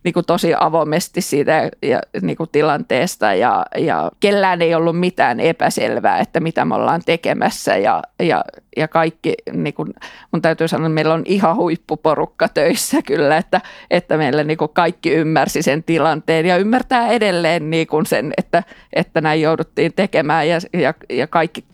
niin 0.04 0.14
kuin 0.14 0.26
tosi 0.26 0.54
avoimesti 0.60 1.20
siitä 1.20 1.70
ja, 1.82 2.00
niin 2.22 2.36
kuin 2.36 2.48
tilanteesta. 2.52 3.34
Ja, 3.34 3.66
ja 3.78 4.10
kellään 4.20 4.62
ei 4.62 4.74
ollut 4.74 5.00
mitään 5.00 5.40
epäselvää, 5.40 6.18
että 6.18 6.40
mitä 6.40 6.64
me 6.64 6.74
ollaan 6.74 7.00
tekemässä. 7.06 7.76
Ja, 7.76 8.02
ja, 8.22 8.44
ja 8.76 8.88
kaikki, 8.88 9.34
niin 9.52 9.74
kuin, 9.74 9.94
mun 10.32 10.42
täytyy 10.42 10.68
sanoa, 10.68 10.86
että 10.86 10.94
meillä 10.94 11.14
on 11.14 11.22
ihan 11.24 11.56
huippuporukka 11.56 12.48
töissä 12.48 13.02
kyllä, 13.02 13.36
että, 13.36 13.60
että 13.90 14.16
meillä 14.16 14.44
niin 14.44 14.58
kuin 14.58 14.70
kaikki 14.74 15.10
ymmärsi 15.10 15.62
sen 15.62 15.84
tilanteen 15.84 16.46
ja 16.46 16.56
ymmärtää 16.56 17.08
edelleen 17.08 17.70
niin 17.70 17.86
kuin 17.86 18.06
sen, 18.06 18.32
että, 18.36 18.62
että 18.92 19.20
näin 19.20 19.42
jouduttiin 19.42 19.92
tekemään. 19.96 20.48
Ja, 20.48 20.58
ja, 20.72 20.94
ja 21.08 21.26
kaikki 21.26 21.64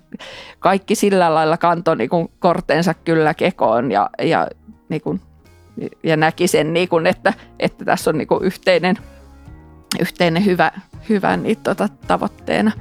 kaikki 0.59 0.94
sillä 0.94 1.35
lailla 1.35 1.57
kantoi 1.57 1.96
niin 1.96 2.11
kuin 2.11 2.29
kortensa 2.38 2.94
kyllä 2.94 3.35
kekoon 3.35 3.90
ja, 3.90 4.11
ja, 4.22 4.48
niin 4.88 5.00
kuin, 5.00 5.20
ja 6.03 6.16
näki 6.16 6.48
sen, 6.48 6.72
niin 6.72 6.88
kuin, 6.88 7.07
että, 7.07 7.33
että 7.59 7.85
tässä 7.85 8.11
on 8.11 8.18
niin 8.18 8.29
kuin 8.29 8.44
yhteinen, 8.44 8.96
yhteinen 10.00 10.44
hyvä, 10.44 10.72
hyvä 11.09 11.37
niin, 11.37 11.59
tuota, 11.62 11.88
tavoitteena. 12.07 12.72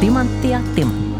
Timanttia, 0.00 0.60
timanttia. 0.74 1.13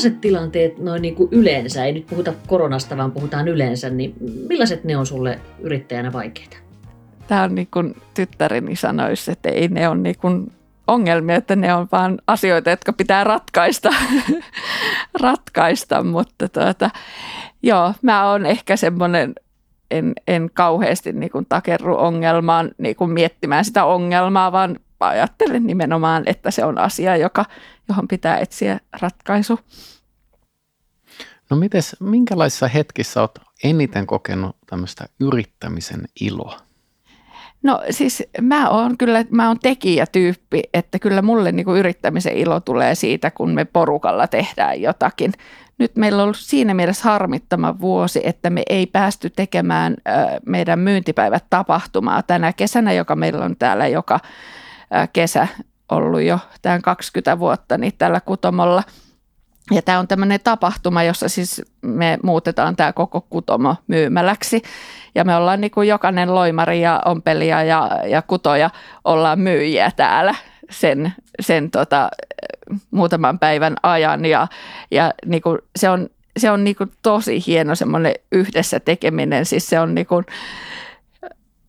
Millaiset 0.00 0.20
tilanteet 0.20 0.78
noin 0.78 1.02
niin 1.02 1.14
kuin 1.14 1.28
yleensä, 1.32 1.84
ei 1.84 1.92
nyt 1.92 2.06
puhuta 2.06 2.32
koronasta, 2.46 2.96
vaan 2.96 3.12
puhutaan 3.12 3.48
yleensä, 3.48 3.90
niin 3.90 4.14
millaiset 4.48 4.84
ne 4.84 4.96
on 4.96 5.06
sulle 5.06 5.40
yrittäjänä 5.58 6.12
vaikeita? 6.12 6.56
Tämä 7.28 7.42
on 7.42 7.54
niin 7.54 7.68
kuin 7.70 7.96
tyttäreni 8.14 8.76
sanoisi, 8.76 9.30
että 9.30 9.48
ei 9.48 9.68
ne 9.68 9.88
ole 9.88 9.98
niin 9.98 10.18
kuin 10.18 10.52
ongelmia, 10.86 11.36
että 11.36 11.56
ne 11.56 11.74
on 11.74 11.88
vain 11.92 12.18
asioita, 12.26 12.70
jotka 12.70 12.92
pitää 12.92 13.24
ratkaista, 13.24 13.90
ratkaista 15.22 16.02
mutta 16.02 16.48
tuota, 16.48 16.90
joo, 17.62 17.92
mä 18.02 18.30
oon 18.30 18.46
ehkä 18.46 18.76
semmoinen, 18.76 19.34
en, 19.90 20.12
en 20.28 20.50
kauheasti 20.54 21.12
niin 21.12 21.30
kuin 21.30 21.46
takerru 21.48 21.96
ongelmaan, 21.98 22.70
niin 22.78 22.96
kuin 22.96 23.10
miettimään 23.10 23.64
sitä 23.64 23.84
ongelmaa, 23.84 24.52
vaan 24.52 24.76
ajattelen 25.08 25.66
nimenomaan, 25.66 26.22
että 26.26 26.50
se 26.50 26.64
on 26.64 26.78
asia, 26.78 27.16
joka, 27.16 27.44
johon 27.88 28.08
pitää 28.08 28.38
etsiä 28.38 28.80
ratkaisu. 29.00 29.60
No 31.50 31.56
mites, 31.56 31.96
minkälaisissa 32.00 32.68
hetkissä 32.68 33.20
olet 33.20 33.38
eniten 33.64 34.06
kokenut 34.06 34.56
tämmöistä 34.66 35.04
yrittämisen 35.20 36.04
iloa? 36.20 36.56
No 37.62 37.80
siis 37.90 38.22
mä 38.40 38.70
oon 38.70 38.98
kyllä, 38.98 39.24
mä 39.30 39.48
oon 39.48 39.58
tekijätyyppi, 39.58 40.62
että 40.74 40.98
kyllä 40.98 41.22
mulle 41.22 41.52
niin 41.52 41.64
kuin 41.64 41.78
yrittämisen 41.78 42.36
ilo 42.36 42.60
tulee 42.60 42.94
siitä, 42.94 43.30
kun 43.30 43.50
me 43.50 43.64
porukalla 43.64 44.26
tehdään 44.26 44.80
jotakin. 44.80 45.32
Nyt 45.78 45.96
meillä 45.96 46.16
on 46.16 46.24
ollut 46.24 46.36
siinä 46.36 46.74
mielessä 46.74 47.04
harmittama 47.04 47.80
vuosi, 47.80 48.20
että 48.24 48.50
me 48.50 48.62
ei 48.68 48.86
päästy 48.86 49.30
tekemään 49.30 49.96
meidän 50.46 50.78
myyntipäivät 50.78 51.44
tapahtumaa 51.50 52.22
tänä 52.22 52.52
kesänä, 52.52 52.92
joka 52.92 53.16
meillä 53.16 53.44
on 53.44 53.56
täällä 53.56 53.86
joka 53.86 54.20
kesä 55.12 55.48
ollut 55.90 56.22
jo 56.22 56.38
tämän 56.62 56.82
20 56.82 57.38
vuotta 57.38 57.78
niin 57.78 57.92
tällä 57.98 58.20
kutomolla. 58.20 58.82
Ja 59.70 59.82
tämä 59.82 59.98
on 59.98 60.08
tämmöinen 60.08 60.40
tapahtuma, 60.44 61.02
jossa 61.02 61.28
siis 61.28 61.62
me 61.82 62.18
muutetaan 62.22 62.76
tämä 62.76 62.92
koko 62.92 63.20
kutomo 63.20 63.76
myymäläksi. 63.86 64.62
Ja 65.14 65.24
me 65.24 65.36
ollaan 65.36 65.60
niin 65.60 65.70
kuin 65.70 65.88
jokainen 65.88 66.34
loimari 66.34 66.80
ja 66.80 67.02
ompelija 67.04 67.62
ja, 67.62 67.90
ja 68.06 68.22
kutoja 68.22 68.70
ollaan 69.04 69.40
myyjiä 69.40 69.90
täällä 69.96 70.34
sen, 70.70 71.12
sen 71.40 71.70
tota, 71.70 72.10
muutaman 72.90 73.38
päivän 73.38 73.76
ajan. 73.82 74.24
Ja, 74.24 74.46
ja 74.90 75.12
niin 75.26 75.42
kuin 75.42 75.58
se 75.76 75.90
on, 75.90 76.08
se 76.36 76.50
on 76.50 76.64
niin 76.64 76.76
kuin 76.76 76.92
tosi 77.02 77.42
hieno 77.46 77.74
semmoinen 77.74 78.14
yhdessä 78.32 78.80
tekeminen. 78.80 79.46
Siis 79.46 79.68
se 79.68 79.80
on 79.80 79.94
niin 79.94 80.06
kuin, 80.06 80.24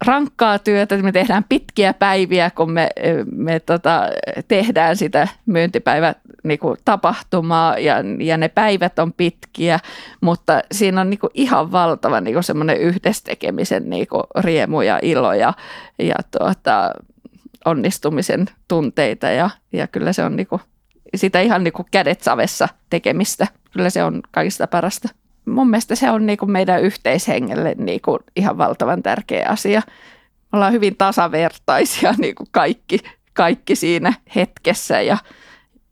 rankkaa 0.05 0.59
työtä, 0.59 0.97
me 0.97 1.11
tehdään 1.11 1.45
pitkiä 1.49 1.93
päiviä, 1.93 2.51
kun 2.51 2.71
me, 2.71 2.89
me 3.35 3.59
tota, 3.59 4.01
tehdään 4.47 4.97
sitä 4.97 5.27
myyntipäivä 5.45 6.15
niin 6.43 6.59
kuin 6.59 6.77
tapahtumaa 6.85 7.77
ja, 7.77 7.95
ja 8.19 8.37
ne 8.37 8.47
päivät 8.47 8.99
on 8.99 9.13
pitkiä, 9.13 9.79
mutta 10.21 10.61
siinä 10.71 11.01
on 11.01 11.09
niin 11.09 11.19
kuin 11.19 11.31
ihan 11.33 11.71
valtava 11.71 12.21
niin 12.21 12.33
kuin 12.33 12.43
semmoinen 12.43 12.77
yhdestekemisen 12.77 13.89
niin 13.89 14.07
kuin 14.07 14.23
riemu 14.39 14.81
ja 14.81 14.99
ilo 15.01 15.33
ja, 15.33 15.53
ja 15.99 16.15
tuota, 16.37 16.91
onnistumisen 17.65 18.45
tunteita 18.67 19.27
ja, 19.27 19.49
ja 19.73 19.87
kyllä 19.87 20.13
se 20.13 20.23
on 20.23 20.35
niin 20.35 20.47
kuin, 20.47 20.61
sitä 21.15 21.41
ihan 21.41 21.63
niin 21.63 21.73
kuin 21.73 21.87
kädet 21.91 22.21
savessa 22.21 22.69
tekemistä. 22.89 23.47
Kyllä 23.73 23.89
se 23.89 24.03
on 24.03 24.21
kaikista 24.31 24.67
parasta 24.67 25.09
mun 25.45 25.69
mielestä 25.69 25.95
se 25.95 26.11
on 26.11 26.25
niin 26.25 26.37
kuin 26.37 26.51
meidän 26.51 26.81
yhteishengelle 26.81 27.75
niin 27.77 28.01
kuin 28.01 28.19
ihan 28.35 28.57
valtavan 28.57 29.03
tärkeä 29.03 29.49
asia. 29.49 29.81
Me 30.51 30.57
ollaan 30.57 30.73
hyvin 30.73 30.97
tasavertaisia 30.97 32.13
niin 32.17 32.35
kuin 32.35 32.47
kaikki, 32.51 32.99
kaikki 33.33 33.75
siinä 33.75 34.13
hetkessä 34.35 35.01
ja 35.01 35.17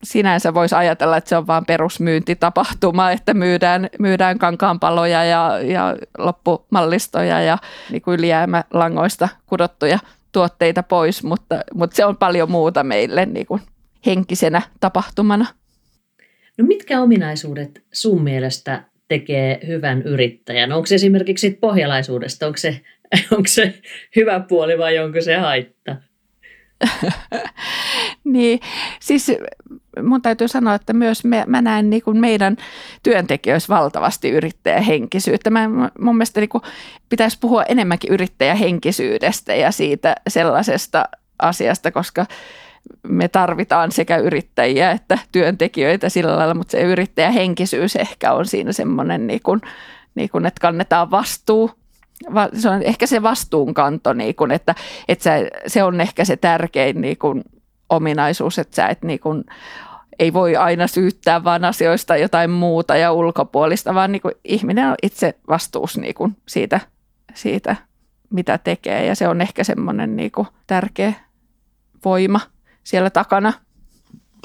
sinänsä 0.04 0.54
voisi 0.54 0.76
ajatella, 0.76 1.18
että 1.18 1.30
se 1.30 1.38
on 1.38 1.48
vain 1.48 1.66
perusmyyntitapahtuma, 1.66 3.12
että 3.12 3.34
myydään, 3.34 3.90
myydään 4.00 4.40
kankaanpaloja 4.40 5.24
ja, 5.24 5.60
ja 5.64 5.96
loppumallistoja 6.18 7.42
ja 7.42 7.58
niin 7.90 8.02
ylijäämälangoista 8.08 9.30
kudottuja 9.46 10.00
tuotteita 10.32 10.84
pois, 10.84 11.24
mutta, 11.24 11.60
mutta 11.74 11.96
se 11.96 12.06
on 12.06 12.18
paljon 12.18 12.52
muuta 12.52 12.84
meille 12.84 13.26
niin 13.26 13.46
kuin 13.46 13.62
henkisenä 14.06 14.62
tapahtumana. 14.80 15.46
No 16.58 16.66
mitkä 16.66 17.02
ominaisuudet 17.02 17.84
sun 17.94 18.24
mielestä 18.24 18.84
tekee 19.10 19.60
hyvän 19.68 20.02
yrittäjän? 20.02 20.72
Onko 20.72 20.86
se 20.86 20.96
esimerkiksi 21.02 21.58
pohjalaisuudesta, 21.62 22.48
onko 22.48 22.58
se, 22.58 22.82
onko 23.32 23.48
se 23.48 23.74
hyvä 24.16 24.40
puoli 24.40 24.78
vai 24.78 25.00
onko 25.00 25.22
se 25.22 25.36
haitta? 25.36 25.96
niin, 28.24 28.60
siis 29.00 29.32
mun 30.04 30.22
täytyy 30.22 30.48
sanoa, 30.48 30.76
että 30.76 30.94
myös 30.94 31.24
me, 31.24 31.44
mä 31.48 31.62
näen 31.62 31.90
niin 31.90 32.02
kuin 32.02 32.18
meidän 32.18 32.58
työntekijöissä 33.04 33.76
valtavasti 33.76 34.30
yrittäjähenkisyyttä. 34.30 35.50
Mä, 35.50 35.70
mun 36.00 36.16
mielestä 36.16 36.40
niin 36.40 36.50
kuin 36.50 36.64
pitäisi 37.10 37.38
puhua 37.42 37.64
enemmänkin 37.64 38.14
yrittäjähenkisyydestä 38.14 39.56
ja 39.56 39.72
siitä 39.72 40.16
sellaisesta 40.28 41.06
asiasta, 41.40 41.92
koska 41.92 42.26
me 43.08 43.28
tarvitaan 43.28 43.92
sekä 43.92 44.18
yrittäjiä 44.18 44.92
että 44.92 45.18
työntekijöitä 45.32 46.10
sillä 46.10 46.38
lailla, 46.38 46.54
mutta 46.54 46.72
se 46.72 46.82
yrittäjähenkisyys 46.82 47.96
ehkä 47.96 48.34
on 48.34 48.46
siinä 48.46 48.72
semmoinen, 48.72 49.28
niin 49.28 49.40
kuin, 49.44 49.62
niin 50.16 50.30
kuin, 50.30 50.46
että 50.46 50.62
kannetaan 50.62 51.12
vastuu. 51.12 51.72
Se 52.54 52.70
on 52.70 52.84
ehkä 52.84 53.08
se 53.08 53.24
vastuunkanto, 53.24 54.14
niin 54.14 54.36
kuin, 54.36 54.52
että, 54.52 54.76
että 55.08 55.30
se 55.68 55.84
on 55.84 56.02
ehkä 56.02 56.26
se 56.26 56.38
tärkein 56.38 57.02
niin 57.02 57.18
kuin, 57.18 57.44
ominaisuus, 57.90 58.60
että 58.60 58.76
sä 58.76 58.88
et 58.88 59.04
niin 59.04 59.20
kuin, 59.20 59.44
ei 60.20 60.34
voi 60.34 60.56
aina 60.56 60.88
syyttää 60.88 61.44
vaan 61.44 61.66
asioista 61.66 62.18
jotain 62.18 62.50
muuta 62.50 62.98
ja 62.98 63.12
ulkopuolista, 63.12 63.94
vaan 63.94 64.12
niin 64.12 64.22
kuin, 64.22 64.34
ihminen 64.44 64.88
on 64.88 64.96
itse 65.04 65.36
vastuus 65.50 65.98
niin 65.98 66.16
kuin, 66.16 66.38
siitä, 66.48 66.80
siitä, 67.34 67.76
mitä 68.30 68.58
tekee 68.58 69.06
ja 69.06 69.16
se 69.16 69.28
on 69.28 69.42
ehkä 69.42 69.64
semmoinen 69.64 70.16
niin 70.16 70.32
kuin, 70.32 70.48
tärkeä 70.68 71.14
voima– 72.06 72.40
siellä 72.90 73.10
takana. 73.10 73.54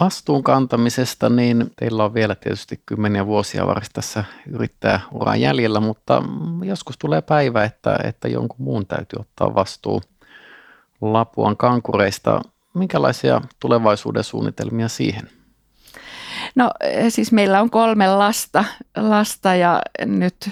Vastuun 0.00 0.42
kantamisesta, 0.42 1.28
niin 1.28 1.70
teillä 1.76 2.04
on 2.04 2.14
vielä 2.14 2.34
tietysti 2.34 2.82
kymmeniä 2.86 3.26
vuosia 3.26 3.66
varsin 3.66 3.92
tässä 3.92 4.24
yrittäjäuran 4.50 5.40
jäljellä, 5.40 5.80
mutta 5.80 6.22
joskus 6.64 6.98
tulee 6.98 7.22
päivä, 7.22 7.64
että, 7.64 7.96
että 8.04 8.28
jonkun 8.28 8.64
muun 8.64 8.86
täytyy 8.86 9.16
ottaa 9.20 9.54
vastuu 9.54 10.02
Lapuan 11.00 11.56
kankureista. 11.56 12.42
Minkälaisia 12.74 13.40
tulevaisuuden 13.60 14.24
suunnitelmia 14.24 14.88
siihen? 14.88 15.30
No 16.54 16.70
siis 17.08 17.32
meillä 17.32 17.60
on 17.60 17.70
kolme 17.70 18.08
lasta, 18.08 18.64
lasta 18.96 19.54
ja 19.54 19.82
nyt 20.06 20.50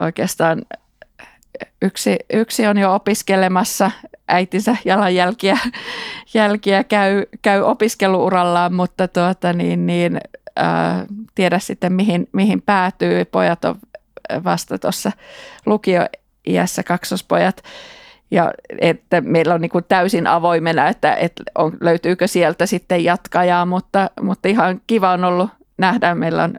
oikeastaan 0.00 0.62
yksi, 1.82 2.16
yksi 2.32 2.66
on 2.66 2.78
jo 2.78 2.94
opiskelemassa 2.94 3.90
äitinsä 4.28 4.76
jalanjälkiä 4.84 5.58
jälkiä 6.34 6.84
käy, 6.84 7.22
käy 7.42 7.60
opiskeluurallaan, 7.60 8.74
mutta 8.74 9.08
tuota, 9.08 9.52
niin, 9.52 9.86
niin, 9.86 10.20
ää, 10.56 11.06
tiedä 11.34 11.58
sitten 11.58 11.92
mihin, 11.92 12.28
mihin 12.32 12.62
päätyy. 12.62 13.24
Pojat 13.24 13.64
on 13.64 13.78
vasta 14.44 14.78
tuossa 14.78 15.12
lukioiässä 15.66 16.82
kaksospojat. 16.86 17.62
Ja 18.30 18.52
että 18.80 19.20
meillä 19.20 19.54
on 19.54 19.60
niin 19.60 19.70
kuin 19.70 19.84
täysin 19.88 20.26
avoimena, 20.26 20.88
että, 20.88 21.14
että 21.14 21.42
on, 21.54 21.76
löytyykö 21.80 22.26
sieltä 22.26 22.66
sitten 22.66 23.04
jatkajaa, 23.04 23.66
mutta, 23.66 24.10
mutta 24.20 24.48
ihan 24.48 24.80
kiva 24.86 25.12
on 25.12 25.24
ollut 25.24 25.50
nähdä. 25.78 26.14
Meillä 26.14 26.44
on 26.44 26.54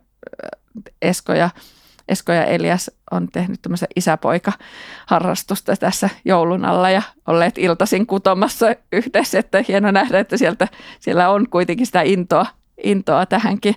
Esko 1.02 1.34
ja 1.34 1.50
Esko 2.10 2.32
ja 2.32 2.46
Elias 2.46 2.92
on 3.12 3.28
tehnyt 3.28 3.62
tämmöisen 3.62 3.88
isäpoika-harrastusta 3.96 5.76
tässä 5.76 6.10
joulun 6.26 6.66
alla 6.66 6.90
ja 6.90 7.02
olleet 7.28 7.58
iltaisin 7.58 8.08
kutomassa 8.08 8.66
yhdessä, 8.92 9.40
että 9.40 9.64
hieno 9.68 9.92
nähdä, 9.92 10.20
että 10.20 10.38
sieltä, 10.38 10.68
siellä 11.00 11.30
on 11.30 11.50
kuitenkin 11.50 11.86
sitä 11.86 12.02
intoa, 12.02 12.46
intoa 12.84 13.26
tähänkin, 13.26 13.76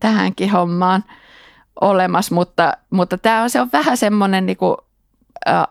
tähänkin 0.00 0.50
hommaan 0.50 1.04
olemassa, 1.80 2.34
mutta, 2.34 2.72
mutta 2.90 3.18
tämä 3.18 3.42
on, 3.42 3.50
se 3.50 3.60
on 3.60 3.68
vähän 3.72 3.96
semmoinen 3.96 4.46
niin 4.46 4.56
kuin, 4.56 4.76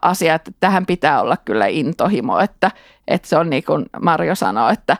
asia, 0.01 0.35
että 0.35 0.51
tähän 0.59 0.85
pitää 0.85 1.21
olla 1.21 1.37
kyllä 1.37 1.67
intohimo, 1.67 2.39
että, 2.39 2.71
että 3.07 3.27
se 3.27 3.37
on 3.37 3.49
niin 3.49 3.63
kuin 3.63 3.85
Marjo 4.01 4.35
sanoi, 4.35 4.73
että, 4.73 4.97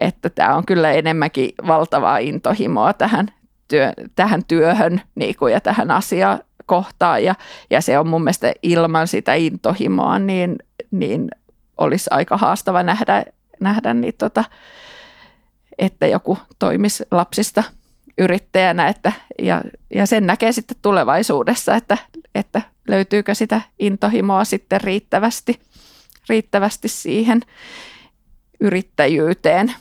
että 0.00 0.30
tämä 0.30 0.56
on 0.56 0.66
kyllä 0.66 0.92
enemmänkin 0.92 1.50
valtavaa 1.66 2.18
intohimoa 2.18 2.92
tähän, 2.92 3.28
työ, 3.70 3.92
tähän 4.16 4.44
työhön 4.44 5.02
niin 5.14 5.36
kuin, 5.36 5.52
ja 5.52 5.60
tähän 5.60 5.90
asiaan 5.90 6.40
kohtaan. 6.66 7.24
Ja, 7.24 7.34
ja 7.70 7.80
se 7.80 7.98
on 7.98 8.08
mun 8.08 8.24
mielestä 8.24 8.52
ilman 8.62 9.08
sitä 9.08 9.34
intohimoa, 9.34 10.18
niin, 10.18 10.56
niin 10.90 11.28
olisi 11.78 12.10
aika 12.12 12.36
haastava 12.36 12.82
nähdä, 12.82 13.24
nähdä 13.60 13.94
niin 13.94 14.14
tota, 14.18 14.44
että 15.78 16.06
joku 16.06 16.38
toimisi 16.58 17.04
lapsista 17.10 17.62
yrittäjänä 18.18 18.88
että, 18.88 19.12
ja, 19.42 19.62
ja 19.94 20.06
sen 20.06 20.26
näkee 20.26 20.52
sitten 20.52 20.76
tulevaisuudessa, 20.82 21.76
että, 21.76 21.98
että 22.34 22.62
löytyykö 22.88 23.34
sitä 23.34 23.60
intohimoa 23.78 24.44
sitten 24.44 24.80
riittävästi, 24.80 25.60
riittävästi 26.28 26.88
siihen 26.88 27.40
yrittäjyyteen. 28.60 29.72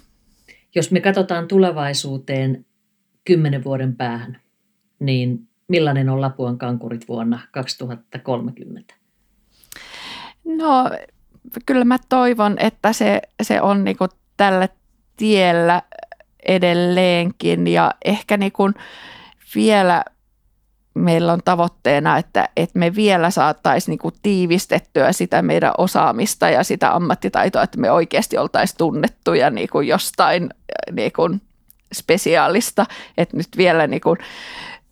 Jos 0.76 0.92
me 0.92 1.02
katsotaan 1.02 1.48
tulevaisuuteen 1.48 2.66
kymmenen 3.30 3.64
vuoden 3.64 3.96
päähän, 3.96 4.38
niin 5.00 5.48
millainen 5.68 6.10
on 6.10 6.22
Lapuan 6.22 6.58
kankurit 6.58 7.08
vuonna 7.08 7.40
2030? 7.52 8.94
No 10.46 10.90
kyllä 11.66 11.86
mä 11.86 11.98
toivon, 12.10 12.56
että 12.60 12.94
se, 12.94 13.22
se 13.44 13.62
on 13.62 13.84
niinku 13.84 14.08
tällä 14.38 14.70
tiellä 15.18 15.82
edelleenkin 16.46 17.68
ja 17.68 17.94
ehkä 18.06 18.38
niinku 18.38 18.72
vielä 19.56 20.04
meillä 20.94 21.34
on 21.34 21.42
tavoitteena, 21.46 22.18
että, 22.18 22.50
että 22.58 22.80
me 22.80 22.96
vielä 22.96 23.30
saataisiin 23.30 23.92
niinku 23.92 24.12
tiivistettyä 24.22 25.12
sitä 25.12 25.42
meidän 25.42 25.74
osaamista 25.78 26.50
ja 26.50 26.64
sitä 26.64 26.96
ammattitaitoa, 26.96 27.64
että 27.64 27.80
me 27.80 27.92
oikeasti 27.92 28.38
oltaisiin 28.38 28.78
tunnettuja 28.78 29.50
niinku 29.50 29.82
jostain 29.82 30.50
niinku 30.92 31.30
spesiaalista, 31.94 32.86
että 33.18 33.38
nyt 33.38 33.48
vielä 33.58 33.88
niinku, 33.88 34.18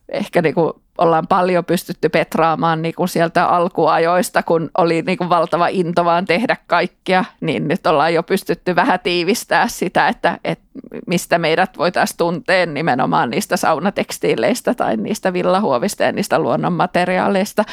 ehkä 0.09 0.41
niinku 0.41 0.81
ollaan 0.97 1.27
paljon 1.27 1.65
pystytty 1.65 2.09
petraamaan 2.09 2.81
niin 2.81 2.95
kuin 2.95 3.09
sieltä 3.09 3.45
alkuajoista, 3.45 4.43
kun 4.43 4.69
oli 4.77 5.01
niin 5.01 5.17
kuin 5.17 5.29
valtava 5.29 5.67
into 5.67 6.05
vaan 6.05 6.25
tehdä 6.25 6.57
kaikkea, 6.67 7.25
niin 7.41 7.67
nyt 7.67 7.87
ollaan 7.87 8.13
jo 8.13 8.23
pystytty 8.23 8.75
vähän 8.75 8.99
tiivistää 9.03 9.67
sitä, 9.67 10.07
että, 10.07 10.39
että 10.43 10.65
mistä 11.07 11.37
meidät 11.37 11.77
voitaisiin 11.77 12.17
tuntea 12.17 12.65
nimenomaan 12.65 13.29
niistä 13.29 13.57
saunatekstiileistä 13.57 14.73
tai 14.73 14.97
niistä 14.97 15.33
villahuovista 15.33 16.03
ja 16.03 16.11
niistä 16.11 16.39
luonnonmateriaaleista. 16.39 17.63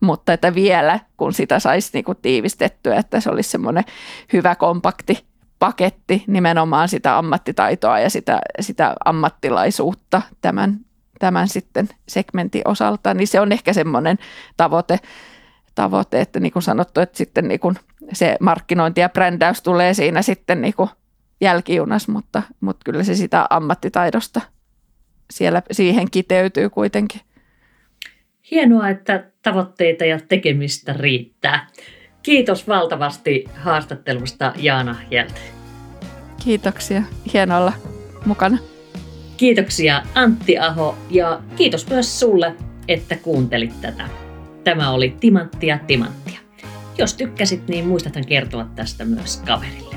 Mutta 0.00 0.32
että 0.32 0.54
vielä, 0.54 1.00
kun 1.16 1.32
sitä 1.32 1.58
saisi 1.58 1.90
niin 1.92 2.04
kuin 2.04 2.18
tiivistettyä, 2.22 2.96
että 2.96 3.20
se 3.20 3.30
olisi 3.30 3.50
semmoinen 3.50 3.84
hyvä 4.32 4.54
kompakti 4.54 5.29
paketti 5.60 6.24
nimenomaan 6.26 6.88
sitä 6.88 7.18
ammattitaitoa 7.18 7.98
ja 7.98 8.10
sitä, 8.10 8.40
sitä 8.60 8.94
ammattilaisuutta 9.04 10.22
tämän 10.40 10.80
tämän 11.20 11.48
sitten 11.48 11.88
segmentin 12.08 12.62
osalta, 12.64 13.14
niin 13.14 13.28
se 13.28 13.40
on 13.40 13.52
ehkä 13.52 13.72
semmoinen 13.72 14.18
tavoite, 14.56 14.98
tavoite 15.74 16.20
että 16.20 16.40
niin 16.40 16.52
kuin 16.52 16.62
sanottu, 16.62 17.00
että 17.00 17.18
sitten 17.18 17.48
niin 17.48 17.60
kuin 17.60 17.76
se 18.12 18.36
markkinointi 18.40 19.00
ja 19.00 19.08
brändäys 19.08 19.62
tulee 19.62 19.94
siinä 19.94 20.22
sitten 20.22 20.60
niin 20.62 20.74
kuin 20.74 20.90
jälkijunas, 21.40 22.08
mutta, 22.08 22.42
mutta 22.60 22.80
kyllä 22.84 23.04
se 23.04 23.14
sitä 23.14 23.46
ammattitaidosta 23.50 24.40
siellä 25.30 25.62
siihen 25.70 26.10
kiteytyy 26.10 26.70
kuitenkin. 26.70 27.20
Hienoa, 28.50 28.88
että 28.88 29.30
tavoitteita 29.42 30.04
ja 30.04 30.18
tekemistä 30.28 30.92
riittää. 30.92 31.66
Kiitos 32.22 32.68
valtavasti 32.68 33.44
haastattelusta 33.54 34.52
Jaana 34.56 34.96
Hjälte. 35.10 35.40
Kiitoksia. 36.44 37.02
Hienoa 37.32 37.58
olla 37.58 37.72
mukana. 38.26 38.58
Kiitoksia 39.36 40.02
Antti 40.14 40.58
Aho 40.58 40.98
ja 41.10 41.40
kiitos 41.56 41.88
myös 41.88 42.20
sulle, 42.20 42.54
että 42.88 43.16
kuuntelit 43.16 43.80
tätä. 43.80 44.08
Tämä 44.64 44.90
oli 44.90 45.16
Timanttia 45.20 45.78
Timanttia. 45.86 46.40
Jos 46.98 47.14
tykkäsit, 47.14 47.68
niin 47.68 47.86
muistathan 47.86 48.26
kertoa 48.26 48.64
tästä 48.76 49.04
myös 49.04 49.42
kaverille. 49.46 49.89